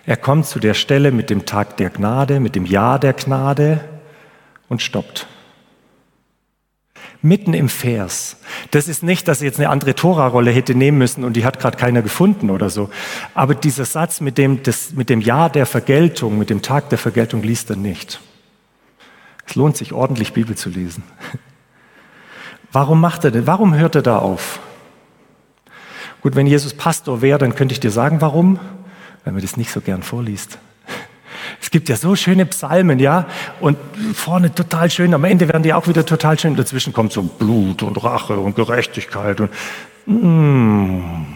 Er 0.05 0.19
kommt 0.19 0.45
zu 0.45 0.59
der 0.59 0.75
Stelle 0.75 1.11
mit 1.11 1.31
dem 1.31 1.47
Tag 1.47 1.79
der 1.79 1.89
Gnade, 1.89 2.41
mit 2.41 2.57
dem 2.57 2.67
Ja 2.67 2.99
der 2.99 3.15
Gnade 3.15 3.81
und 4.69 4.83
stoppt. 4.83 5.27
Mitten 7.25 7.55
im 7.55 7.71
Vers. 7.71 8.37
Das 8.71 8.87
ist 8.87 9.03
nicht, 9.03 9.29
dass 9.29 9.41
er 9.41 9.47
jetzt 9.47 9.59
eine 9.59 9.71
andere 9.71 9.95
Tora-Rolle 9.95 10.51
hätte 10.51 10.75
nehmen 10.75 10.99
müssen 10.99 11.25
und 11.25 11.33
die 11.33 11.47
hat 11.47 11.59
gerade 11.59 11.79
keiner 11.79 12.03
gefunden 12.03 12.51
oder 12.51 12.69
so. 12.69 12.91
Aber 13.33 13.55
dieser 13.55 13.87
Satz 13.87 14.21
mit 14.21 14.37
dem, 14.37 14.63
das, 14.63 14.93
mit 14.93 15.09
dem 15.09 15.23
Ja 15.23 15.49
der 15.49 15.65
Vergeltung, 15.65 16.37
mit 16.37 16.51
dem 16.51 16.61
Tag 16.61 16.91
der 16.91 16.99
Vergeltung 16.99 17.43
liest 17.43 17.71
er 17.71 17.77
nicht. 17.77 18.21
Es 19.47 19.55
lohnt 19.55 19.79
sich 19.79 19.95
ordentlich 19.95 20.35
Bibel 20.35 20.55
zu 20.55 20.69
lesen. 20.69 21.03
Warum 22.73 23.01
macht 23.01 23.25
er 23.25 23.31
denn? 23.31 23.47
Warum 23.47 23.75
hört 23.75 23.95
er 23.95 24.03
da 24.03 24.19
auf? 24.19 24.61
Gut, 26.21 26.37
wenn 26.37 26.47
Jesus 26.47 26.75
Pastor 26.75 27.23
wäre, 27.23 27.39
dann 27.39 27.55
könnte 27.55 27.73
ich 27.73 27.81
dir 27.81 27.91
sagen, 27.91 28.21
warum? 28.21 28.59
Weil 29.25 29.33
man 29.33 29.41
das 29.41 29.57
nicht 29.57 29.71
so 29.71 29.81
gern 29.81 30.03
vorliest. 30.03 30.59
Es 31.61 31.71
gibt 31.71 31.89
ja 31.89 31.97
so 31.97 32.17
schöne 32.17 32.47
Psalmen, 32.47 32.99
ja, 32.99 33.27
und 33.61 33.77
vorne 34.15 34.55
total 34.55 34.91
schön, 34.91 35.15
am 35.15 35.25
Ende 35.25 35.49
werden 35.49 35.63
die 35.63 35.73
auch 35.73 35.89
wieder 35.89 36.05
total 36.05 36.39
schön. 36.39 36.57
Dazwischen 36.57 36.93
kommt 36.93 37.13
so 37.13 37.23
Blut 37.23 37.83
und 37.83 38.03
Rache 38.03 38.37
und 38.37 38.57
Gerechtigkeit 38.57 39.41
und 39.41 39.51
mm. 40.07 41.27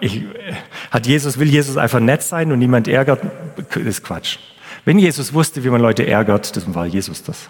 ich, 0.00 0.24
hat 0.90 1.06
Jesus, 1.06 1.38
will 1.38 1.48
Jesus 1.48 1.76
einfach 1.76 2.00
nett 2.00 2.22
sein 2.22 2.52
und 2.52 2.58
niemand 2.58 2.88
ärgert? 2.88 3.20
Das 3.56 3.82
ist 3.82 4.04
Quatsch. 4.04 4.38
Wenn 4.84 4.98
Jesus 4.98 5.32
wusste, 5.32 5.64
wie 5.64 5.70
man 5.70 5.80
Leute 5.80 6.06
ärgert, 6.06 6.56
dann 6.56 6.74
war 6.74 6.86
Jesus 6.86 7.22
das 7.22 7.48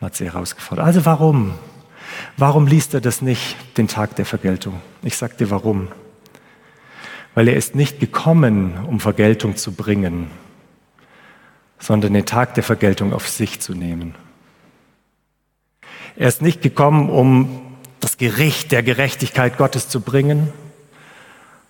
hat 0.00 0.16
sie 0.16 0.24
herausgefordert. 0.26 0.86
Also 0.86 1.04
warum? 1.04 1.54
Warum 2.36 2.66
liest 2.66 2.94
er 2.94 3.00
das 3.00 3.22
nicht, 3.22 3.56
den 3.76 3.88
Tag 3.88 4.16
der 4.16 4.24
Vergeltung? 4.26 4.80
Ich 5.02 5.16
sage 5.16 5.34
dir 5.38 5.50
warum. 5.50 5.88
Weil 7.34 7.48
er 7.48 7.56
ist 7.56 7.74
nicht 7.74 8.00
gekommen, 8.00 8.78
um 8.86 9.00
Vergeltung 9.00 9.56
zu 9.56 9.72
bringen, 9.72 10.30
sondern 11.78 12.12
den 12.12 12.26
Tag 12.26 12.54
der 12.54 12.62
Vergeltung 12.62 13.12
auf 13.12 13.28
sich 13.28 13.60
zu 13.60 13.74
nehmen. 13.74 14.14
Er 16.16 16.28
ist 16.28 16.42
nicht 16.42 16.60
gekommen, 16.60 17.08
um 17.08 17.62
das 18.00 18.18
Gericht 18.18 18.72
der 18.72 18.82
Gerechtigkeit 18.82 19.56
Gottes 19.56 19.88
zu 19.88 20.00
bringen, 20.00 20.52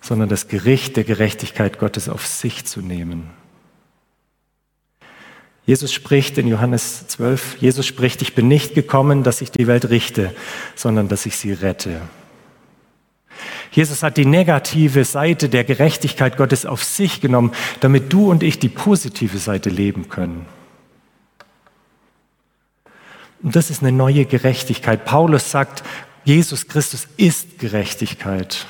sondern 0.01 0.29
das 0.29 0.47
Gericht 0.47 0.97
der 0.97 1.03
Gerechtigkeit 1.03 1.79
Gottes 1.79 2.09
auf 2.09 2.25
sich 2.25 2.65
zu 2.65 2.81
nehmen. 2.81 3.29
Jesus 5.65 5.93
spricht 5.93 6.37
in 6.37 6.47
Johannes 6.47 7.07
12, 7.07 7.57
Jesus 7.61 7.85
spricht, 7.85 8.21
ich 8.23 8.33
bin 8.33 8.47
nicht 8.47 8.73
gekommen, 8.73 9.23
dass 9.23 9.41
ich 9.41 9.51
die 9.51 9.67
Welt 9.67 9.89
richte, 9.89 10.33
sondern 10.75 11.07
dass 11.07 11.25
ich 11.25 11.37
sie 11.37 11.53
rette. 11.53 12.01
Jesus 13.71 14.03
hat 14.03 14.17
die 14.17 14.25
negative 14.25 15.05
Seite 15.05 15.47
der 15.47 15.63
Gerechtigkeit 15.63 16.35
Gottes 16.35 16.65
auf 16.65 16.83
sich 16.83 17.21
genommen, 17.21 17.53
damit 17.79 18.11
du 18.11 18.29
und 18.29 18.43
ich 18.43 18.59
die 18.59 18.69
positive 18.69 19.37
Seite 19.37 19.69
leben 19.69 20.09
können. 20.09 20.45
Und 23.41 23.55
das 23.55 23.69
ist 23.69 23.81
eine 23.81 23.93
neue 23.93 24.25
Gerechtigkeit. 24.25 25.05
Paulus 25.05 25.49
sagt, 25.49 25.83
Jesus 26.25 26.67
Christus 26.67 27.07
ist 27.17 27.59
Gerechtigkeit. 27.59 28.65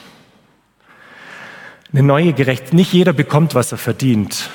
Eine 1.92 2.04
neue 2.04 2.34
Gerechtigkeit. 2.34 2.74
Nicht 2.74 2.94
jeder 2.94 3.12
bekommt, 3.12 3.56
was 3.56 3.72
er 3.72 3.78
verdient, 3.80 4.50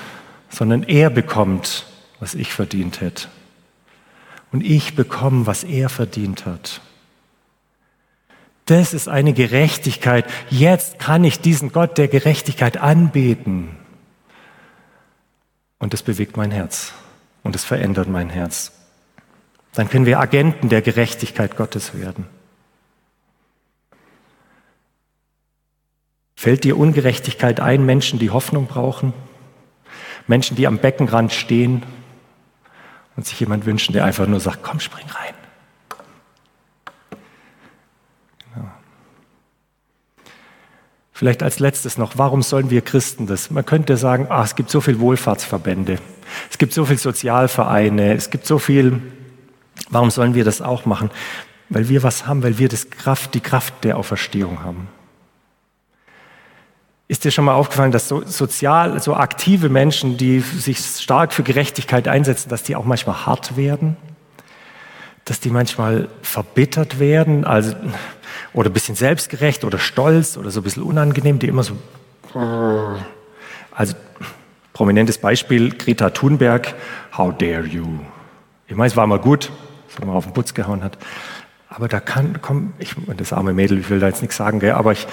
sondern 0.49 0.85
er 0.85 1.11
bekommt, 1.11 1.87
was 2.21 2.35
ich 2.35 2.53
verdient 2.53 3.01
hätte. 3.01 3.29
Und 4.53 4.63
ich 4.63 4.95
bekomme, 4.95 5.47
was 5.47 5.65
er 5.65 5.89
verdient 5.89 6.47
hat. 6.47 6.81
Das 8.67 8.95
ist 8.95 9.09
eine 9.09 9.33
Gerechtigkeit. 9.33 10.27
Jetzt 10.51 10.99
kann 10.99 11.23
ich 11.23 11.41
diesen 11.41 11.71
Gott 11.71 11.99
der 11.99 12.09
Gerechtigkeit 12.09 12.77
anbeten. 12.77 13.77
Und 15.79 15.93
das 15.93 16.03
bewegt 16.03 16.37
mein 16.37 16.51
Herz. 16.51 16.93
Und 17.45 17.55
es 17.55 17.65
verändert 17.65 18.09
mein 18.09 18.29
Herz. 18.29 18.73
Dann 19.73 19.89
können 19.89 20.05
wir 20.05 20.19
Agenten 20.19 20.69
der 20.69 20.83
Gerechtigkeit 20.83 21.57
Gottes 21.57 21.95
werden. 21.95 22.27
Fällt 26.35 26.65
dir 26.65 26.77
Ungerechtigkeit 26.77 27.61
ein, 27.61 27.87
Menschen, 27.87 28.19
die 28.19 28.31
Hoffnung 28.31 28.67
brauchen? 28.67 29.13
Menschen, 30.27 30.57
die 30.57 30.67
am 30.67 30.79
Beckenrand 30.79 31.33
stehen 31.33 31.85
und 33.15 33.25
sich 33.25 33.39
jemand 33.39 33.65
wünschen, 33.65 33.93
der 33.93 34.05
einfach 34.05 34.27
nur 34.27 34.41
sagt, 34.41 34.65
komm, 34.65 34.81
spring 34.81 35.07
rein. 35.09 35.36
Vielleicht 41.17 41.43
als 41.43 41.61
letztes 41.61 41.97
noch, 41.97 42.19
warum 42.19 42.43
sollen 42.43 42.69
wir 42.69 42.83
Christen 42.83 43.27
das? 43.27 43.51
Man 43.51 43.65
könnte 43.65 43.97
sagen, 43.97 44.27
ach, 44.29 44.45
es 44.45 44.55
gibt 44.55 44.69
so 44.69 44.83
viele 44.83 45.01
Wohlfahrtsverbände, 45.01 45.97
es 46.51 46.59
gibt 46.59 46.75
so 46.75 46.85
viele 46.85 46.99
Sozialvereine, 46.99 48.13
es 48.13 48.29
gibt 48.29 48.45
so 48.45 48.59
viel, 48.59 49.01
warum 49.89 50.11
sollen 50.11 50.35
wir 50.35 50.45
das 50.45 50.61
auch 50.61 50.85
machen? 50.85 51.11
Weil 51.71 51.89
wir 51.89 52.03
was 52.03 52.27
haben, 52.27 52.43
weil 52.43 52.59
wir 52.59 52.69
das 52.69 52.91
Kraft, 52.91 53.33
die 53.33 53.41
Kraft 53.41 53.83
der 53.83 53.97
Auferstehung 53.97 54.63
haben. 54.63 54.89
Ist 57.09 57.25
dir 57.25 57.31
schon 57.31 57.47
mal 57.47 57.55
aufgefallen, 57.55 57.93
dass 57.93 58.09
so 58.09 58.23
sozial, 58.27 59.01
so 59.01 59.15
aktive 59.15 59.71
Menschen, 59.71 60.19
die 60.19 60.41
sich 60.41 60.81
stark 60.81 61.33
für 61.33 61.45
Gerechtigkeit 61.45 62.09
einsetzen, 62.09 62.51
dass 62.51 62.63
die 62.63 62.77
auch 62.77 62.85
manchmal 62.85 63.25
hart 63.25 63.57
werden? 63.57 63.97
Dass 65.27 65.41
die 65.41 65.51
manchmal 65.51 66.09
verbittert 66.23 66.99
werden, 66.99 67.45
also, 67.45 67.75
oder 68.55 68.71
ein 68.71 68.73
bisschen 68.73 68.95
selbstgerecht 68.95 69.65
oder 69.65 69.79
stolz 69.79 70.39
oder 70.39 70.51
so 70.51 70.61
ein 70.61 70.63
bisschen 70.63 70.83
unangenehm, 70.83 71.39
die 71.39 71.49
immer 71.49 71.63
so, 71.63 71.77
also, 73.73 73.95
prominentes 74.73 75.19
Beispiel, 75.19 75.71
Greta 75.71 76.11
Thunberg, 76.11 76.75
how 77.17 77.37
dare 77.37 77.67
you? 77.67 77.87
Ich 78.67 78.75
meine, 78.75 78.89
es 78.89 78.97
war 78.97 79.07
mal 79.07 79.19
gut, 79.19 79.51
dass 79.89 79.99
man 80.05 80.17
auf 80.17 80.25
den 80.25 80.33
Putz 80.33 80.55
gehauen 80.55 80.83
hat. 80.83 80.97
Aber 81.69 81.89
da 81.89 82.01
kann, 82.01 82.39
komm, 82.41 82.73
ich, 82.79 82.95
das 83.17 83.33
arme 83.33 83.53
Mädel, 83.53 83.79
ich 83.79 83.91
will 83.91 84.01
da 84.01 84.07
jetzt 84.07 84.23
nichts 84.23 84.37
sagen, 84.37 84.61
gell, 84.61 84.73
aber 84.73 84.93
ich, 84.93 85.07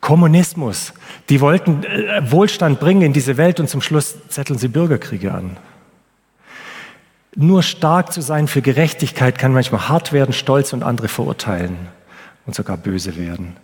Kommunismus. 0.00 0.92
Die 1.28 1.40
wollten 1.40 1.84
äh, 1.84 2.30
Wohlstand 2.30 2.80
bringen 2.80 3.02
in 3.02 3.12
diese 3.12 3.36
Welt 3.36 3.60
und 3.60 3.68
zum 3.68 3.80
Schluss 3.80 4.16
zetteln 4.28 4.58
sie 4.58 4.68
Bürgerkriege 4.68 5.32
an. 5.32 5.56
Nur 7.40 7.62
stark 7.62 8.12
zu 8.12 8.20
sein 8.20 8.48
für 8.48 8.62
Gerechtigkeit 8.62 9.38
kann 9.38 9.52
manchmal 9.52 9.88
hart 9.88 10.12
werden, 10.12 10.32
stolz 10.32 10.72
und 10.72 10.82
andere 10.82 11.06
verurteilen 11.06 11.76
und 12.46 12.56
sogar 12.56 12.76
böse 12.76 13.16
werden. 13.16 13.56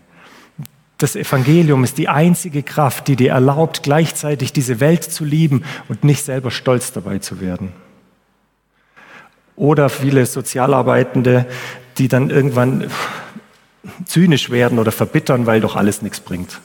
Das 0.98 1.16
Evangelium 1.16 1.82
ist 1.82 1.98
die 1.98 2.08
einzige 2.08 2.62
Kraft, 2.62 3.08
die 3.08 3.16
dir 3.16 3.32
erlaubt, 3.32 3.82
gleichzeitig 3.82 4.52
diese 4.52 4.78
Welt 4.78 5.02
zu 5.02 5.24
lieben 5.24 5.64
und 5.88 6.04
nicht 6.04 6.24
selber 6.24 6.52
stolz 6.52 6.92
dabei 6.92 7.18
zu 7.18 7.40
werden. 7.40 7.72
Oder 9.56 9.88
viele 9.88 10.24
Sozialarbeitende, 10.24 11.44
die 11.98 12.06
dann 12.06 12.30
irgendwann 12.30 12.92
zynisch 14.04 14.50
werden 14.50 14.78
oder 14.78 14.92
verbittern, 14.92 15.46
weil 15.46 15.60
doch 15.60 15.74
alles 15.74 16.00
nichts 16.00 16.20
bringt. 16.20 16.60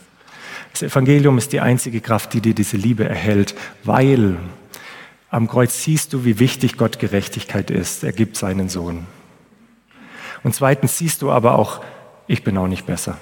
Das 0.74 0.84
Evangelium 0.84 1.39
ist 1.39 1.54
die 1.54 1.60
einzige 1.60 2.02
Kraft, 2.02 2.34
die 2.34 2.41
dir 2.41 2.54
diese 2.54 2.78
Liebe 2.78 3.10
erhält, 3.10 3.56
weil 3.84 4.38
am 5.30 5.48
Kreuz 5.48 5.84
siehst 5.84 6.13
du, 6.13 6.26
wie 6.26 6.39
wichtig 6.39 6.78
Gott 6.78 7.00
Gerechtigkeit 7.00 7.70
ist. 7.70 8.04
Er 8.04 8.12
gibt 8.12 8.36
seinen 8.36 8.70
Sohn. 8.70 9.06
Und 10.44 10.56
zweitens 10.56 10.98
siehst 10.98 11.22
du 11.22 11.32
aber 11.32 11.58
auch, 11.58 11.82
ich 12.28 12.44
bin 12.44 12.58
auch 12.58 12.68
nicht 12.68 12.86
besser. 12.86 13.18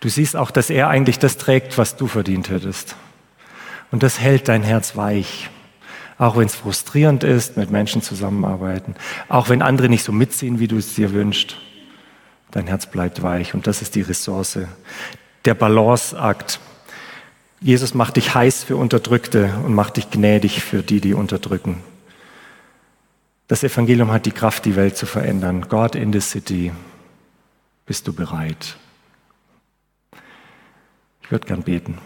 Du 0.00 0.08
siehst 0.08 0.36
auch, 0.36 0.50
dass 0.50 0.70
er 0.70 0.88
eigentlich 0.88 1.18
das 1.18 1.36
trägt, 1.38 1.76
was 1.76 1.96
du 1.96 2.06
verdient 2.06 2.50
hättest. 2.50 2.96
Und 3.90 4.02
das 4.02 4.20
hält 4.20 4.48
dein 4.48 4.62
Herz 4.62 4.96
weich. 4.96 5.50
Auch 6.18 6.36
wenn 6.36 6.46
es 6.46 6.54
frustrierend 6.54 7.24
ist, 7.24 7.56
mit 7.56 7.70
Menschen 7.70 8.02
zusammenarbeiten. 8.02 8.94
Auch 9.28 9.48
wenn 9.48 9.62
andere 9.62 9.88
nicht 9.88 10.04
so 10.04 10.12
mitziehen, 10.12 10.58
wie 10.58 10.68
du 10.68 10.76
es 10.76 10.94
dir 10.94 11.12
wünschst. 11.12 11.56
Dein 12.50 12.66
Herz 12.66 12.86
bleibt 12.86 13.22
weich 13.22 13.54
und 13.54 13.66
das 13.66 13.82
ist 13.82 13.94
die 13.94 14.02
Ressource. 14.02 14.58
Der 15.44 15.54
Balanceakt. 15.54 16.60
Jesus 17.60 17.92
macht 17.92 18.16
dich 18.16 18.34
heiß 18.34 18.62
für 18.62 18.76
Unterdrückte 18.76 19.52
und 19.64 19.74
macht 19.74 19.96
dich 19.96 20.10
gnädig 20.10 20.62
für 20.62 20.82
die, 20.82 21.00
die 21.00 21.14
unterdrücken. 21.14 21.82
Das 23.48 23.64
Evangelium 23.64 24.12
hat 24.12 24.26
die 24.26 24.30
Kraft, 24.30 24.64
die 24.64 24.76
Welt 24.76 24.96
zu 24.96 25.06
verändern. 25.06 25.62
God 25.68 25.96
in 25.96 26.12
the 26.12 26.20
city. 26.20 26.70
Bist 27.84 28.06
du 28.06 28.12
bereit? 28.12 28.76
Ich 31.22 31.30
würde 31.32 31.46
gern 31.46 31.62
beten. 31.62 31.98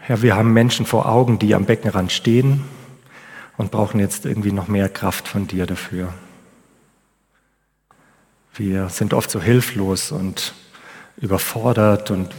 Herr, 0.00 0.22
wir 0.22 0.36
haben 0.36 0.54
Menschen 0.54 0.86
vor 0.86 1.06
Augen, 1.06 1.38
die 1.38 1.54
am 1.54 1.66
Beckenrand 1.66 2.12
stehen 2.12 2.64
und 3.58 3.72
brauchen 3.72 4.00
jetzt 4.00 4.24
irgendwie 4.24 4.52
noch 4.52 4.68
mehr 4.68 4.88
Kraft 4.88 5.28
von 5.28 5.46
dir 5.46 5.66
dafür. 5.66 6.14
Wir 8.54 8.88
sind 8.88 9.12
oft 9.12 9.30
so 9.30 9.42
hilflos 9.42 10.10
und 10.12 10.54
überfordert 11.16 12.10
und, 12.10 12.30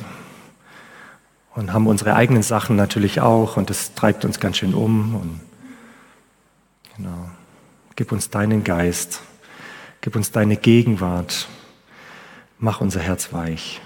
und 1.55 1.73
haben 1.73 1.87
unsere 1.87 2.15
eigenen 2.15 2.41
Sachen 2.41 2.75
natürlich 2.75 3.21
auch 3.21 3.57
und 3.57 3.69
das 3.69 3.93
treibt 3.93 4.25
uns 4.25 4.39
ganz 4.39 4.57
schön 4.57 4.73
um. 4.73 5.15
Und, 5.15 5.41
genau. 6.97 7.29
Gib 7.95 8.13
uns 8.13 8.29
deinen 8.29 8.63
Geist, 8.63 9.21
gib 9.99 10.15
uns 10.15 10.31
deine 10.31 10.55
Gegenwart, 10.55 11.49
mach 12.59 12.79
unser 12.79 13.01
Herz 13.01 13.33
weich. 13.33 13.81